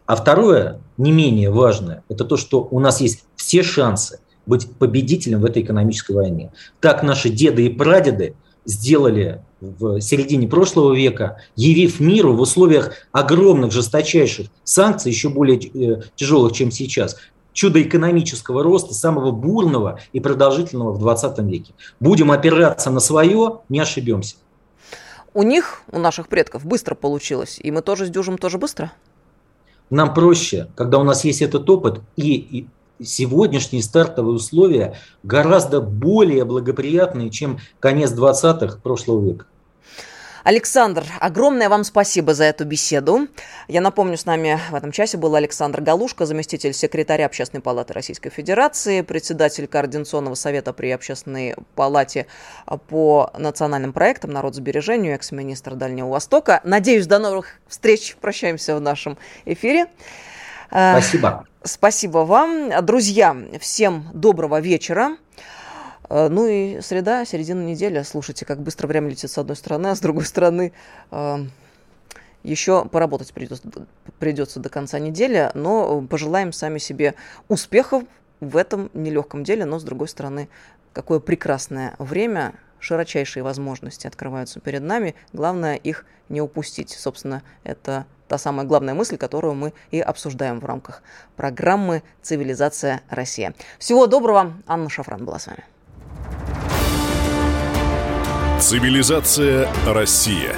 А 0.06 0.16
второе, 0.16 0.80
не 0.96 1.12
менее 1.12 1.50
важное, 1.50 2.02
это 2.08 2.24
то, 2.24 2.36
что 2.36 2.66
у 2.68 2.80
нас 2.80 3.00
есть 3.00 3.24
все 3.36 3.62
шансы 3.62 4.18
быть 4.44 4.70
победителем 4.76 5.40
в 5.40 5.44
этой 5.44 5.62
экономической 5.62 6.12
войне. 6.12 6.52
Так 6.80 7.02
наши 7.04 7.28
деды 7.30 7.64
и 7.64 7.68
прадеды 7.70 8.34
сделали 8.64 9.42
в 9.60 10.00
середине 10.00 10.48
прошлого 10.48 10.94
века, 10.94 11.38
явив 11.56 12.00
миру 12.00 12.34
в 12.34 12.40
условиях 12.40 12.92
огромных, 13.12 13.72
жесточайших 13.72 14.48
санкций, 14.62 15.10
еще 15.10 15.28
более 15.28 15.58
э, 15.58 16.02
тяжелых, 16.16 16.52
чем 16.52 16.70
сейчас, 16.70 17.16
чудо 17.52 17.80
экономического 17.80 18.62
роста, 18.62 18.92
самого 18.94 19.30
бурного 19.30 20.00
и 20.12 20.20
продолжительного 20.20 20.92
в 20.92 20.98
20 20.98 21.38
веке. 21.40 21.72
Будем 22.00 22.30
опираться 22.30 22.90
на 22.90 23.00
свое, 23.00 23.60
не 23.68 23.80
ошибемся. 23.80 24.36
У 25.32 25.42
них, 25.42 25.82
у 25.90 25.98
наших 25.98 26.28
предков, 26.28 26.64
быстро 26.64 26.94
получилось, 26.94 27.58
и 27.62 27.70
мы 27.70 27.82
тоже 27.82 28.06
сдюжим 28.06 28.38
тоже 28.38 28.58
быстро? 28.58 28.92
Нам 29.90 30.14
проще, 30.14 30.68
когда 30.76 30.98
у 30.98 31.04
нас 31.04 31.24
есть 31.24 31.42
этот 31.42 31.68
опыт, 31.68 32.00
и, 32.16 32.34
и 32.34 32.66
сегодняшние 33.04 33.82
стартовые 33.82 34.36
условия 34.36 34.96
гораздо 35.22 35.80
более 35.80 36.44
благоприятные, 36.44 37.30
чем 37.30 37.58
конец 37.80 38.12
20-х 38.12 38.78
прошлого 38.82 39.24
века. 39.24 39.46
Александр, 40.44 41.06
огромное 41.20 41.70
вам 41.70 41.84
спасибо 41.84 42.34
за 42.34 42.44
эту 42.44 42.66
беседу. 42.66 43.28
Я 43.66 43.80
напомню, 43.80 44.18
с 44.18 44.26
нами 44.26 44.60
в 44.70 44.74
этом 44.74 44.92
часе 44.92 45.16
был 45.16 45.34
Александр 45.34 45.80
Галушка, 45.80 46.26
заместитель 46.26 46.74
секретаря 46.74 47.24
Общественной 47.24 47.62
палаты 47.62 47.94
Российской 47.94 48.28
Федерации, 48.28 49.00
председатель 49.00 49.66
Координационного 49.66 50.34
совета 50.34 50.74
при 50.74 50.90
Общественной 50.90 51.54
палате 51.74 52.26
по 52.88 53.30
национальным 53.38 53.94
проектам 53.94 54.32
народосбережению, 54.32 55.14
экс-министр 55.14 55.76
Дальнего 55.76 56.08
Востока. 56.08 56.60
Надеюсь, 56.62 57.06
до 57.06 57.18
новых 57.18 57.46
встреч. 57.66 58.14
Прощаемся 58.20 58.76
в 58.76 58.82
нашем 58.82 59.16
эфире. 59.46 59.86
Спасибо. 60.68 61.46
Спасибо 61.62 62.18
вам. 62.18 62.84
Друзья, 62.84 63.36
всем 63.60 64.08
доброго 64.12 64.60
вечера. 64.60 65.16
Э, 66.08 66.28
ну 66.28 66.46
и 66.46 66.80
среда, 66.80 67.24
середина 67.24 67.62
недели. 67.62 68.02
Слушайте, 68.02 68.44
как 68.44 68.60
быстро 68.60 68.86
время 68.86 69.10
летит 69.10 69.30
с 69.30 69.38
одной 69.38 69.56
стороны, 69.56 69.88
а 69.88 69.96
с 69.96 70.00
другой 70.00 70.24
стороны 70.24 70.72
э, 71.10 71.38
еще 72.42 72.84
поработать 72.84 73.32
придется, 73.32 73.62
придется 74.18 74.60
до 74.60 74.68
конца 74.68 74.98
недели, 74.98 75.50
но 75.54 76.02
пожелаем 76.02 76.52
сами 76.52 76.78
себе 76.78 77.14
успехов 77.48 78.04
в 78.40 78.56
этом 78.56 78.90
нелегком 78.92 79.44
деле, 79.44 79.64
но 79.64 79.78
с 79.78 79.84
другой 79.84 80.08
стороны, 80.08 80.48
какое 80.92 81.18
прекрасное 81.18 81.94
время, 81.98 82.54
широчайшие 82.78 83.42
возможности 83.42 84.06
открываются 84.06 84.60
перед 84.60 84.82
нами, 84.82 85.14
главное 85.32 85.76
их 85.76 86.04
не 86.28 86.42
упустить. 86.42 86.90
Собственно, 86.90 87.42
это 87.62 88.04
та 88.34 88.38
самая 88.38 88.66
главная 88.66 88.94
мысль, 88.94 89.16
которую 89.16 89.54
мы 89.54 89.72
и 89.92 90.00
обсуждаем 90.00 90.58
в 90.58 90.64
рамках 90.64 91.02
программы 91.36 92.02
«Цивилизация 92.20 93.02
Россия». 93.08 93.54
Всего 93.78 94.08
доброго. 94.08 94.54
Анна 94.66 94.90
Шафран 94.90 95.24
была 95.24 95.38
с 95.38 95.46
вами. 95.46 95.62
Цивилизация 98.58 99.68
Россия. 99.86 100.56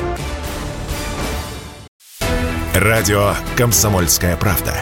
Радио 2.75 3.35
Комсомольская 3.59 4.39
правда. 4.39 4.73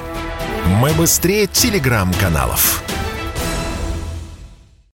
Мы 0.80 0.92
быстрее 0.92 1.48
телеграм-каналов. 1.48 2.93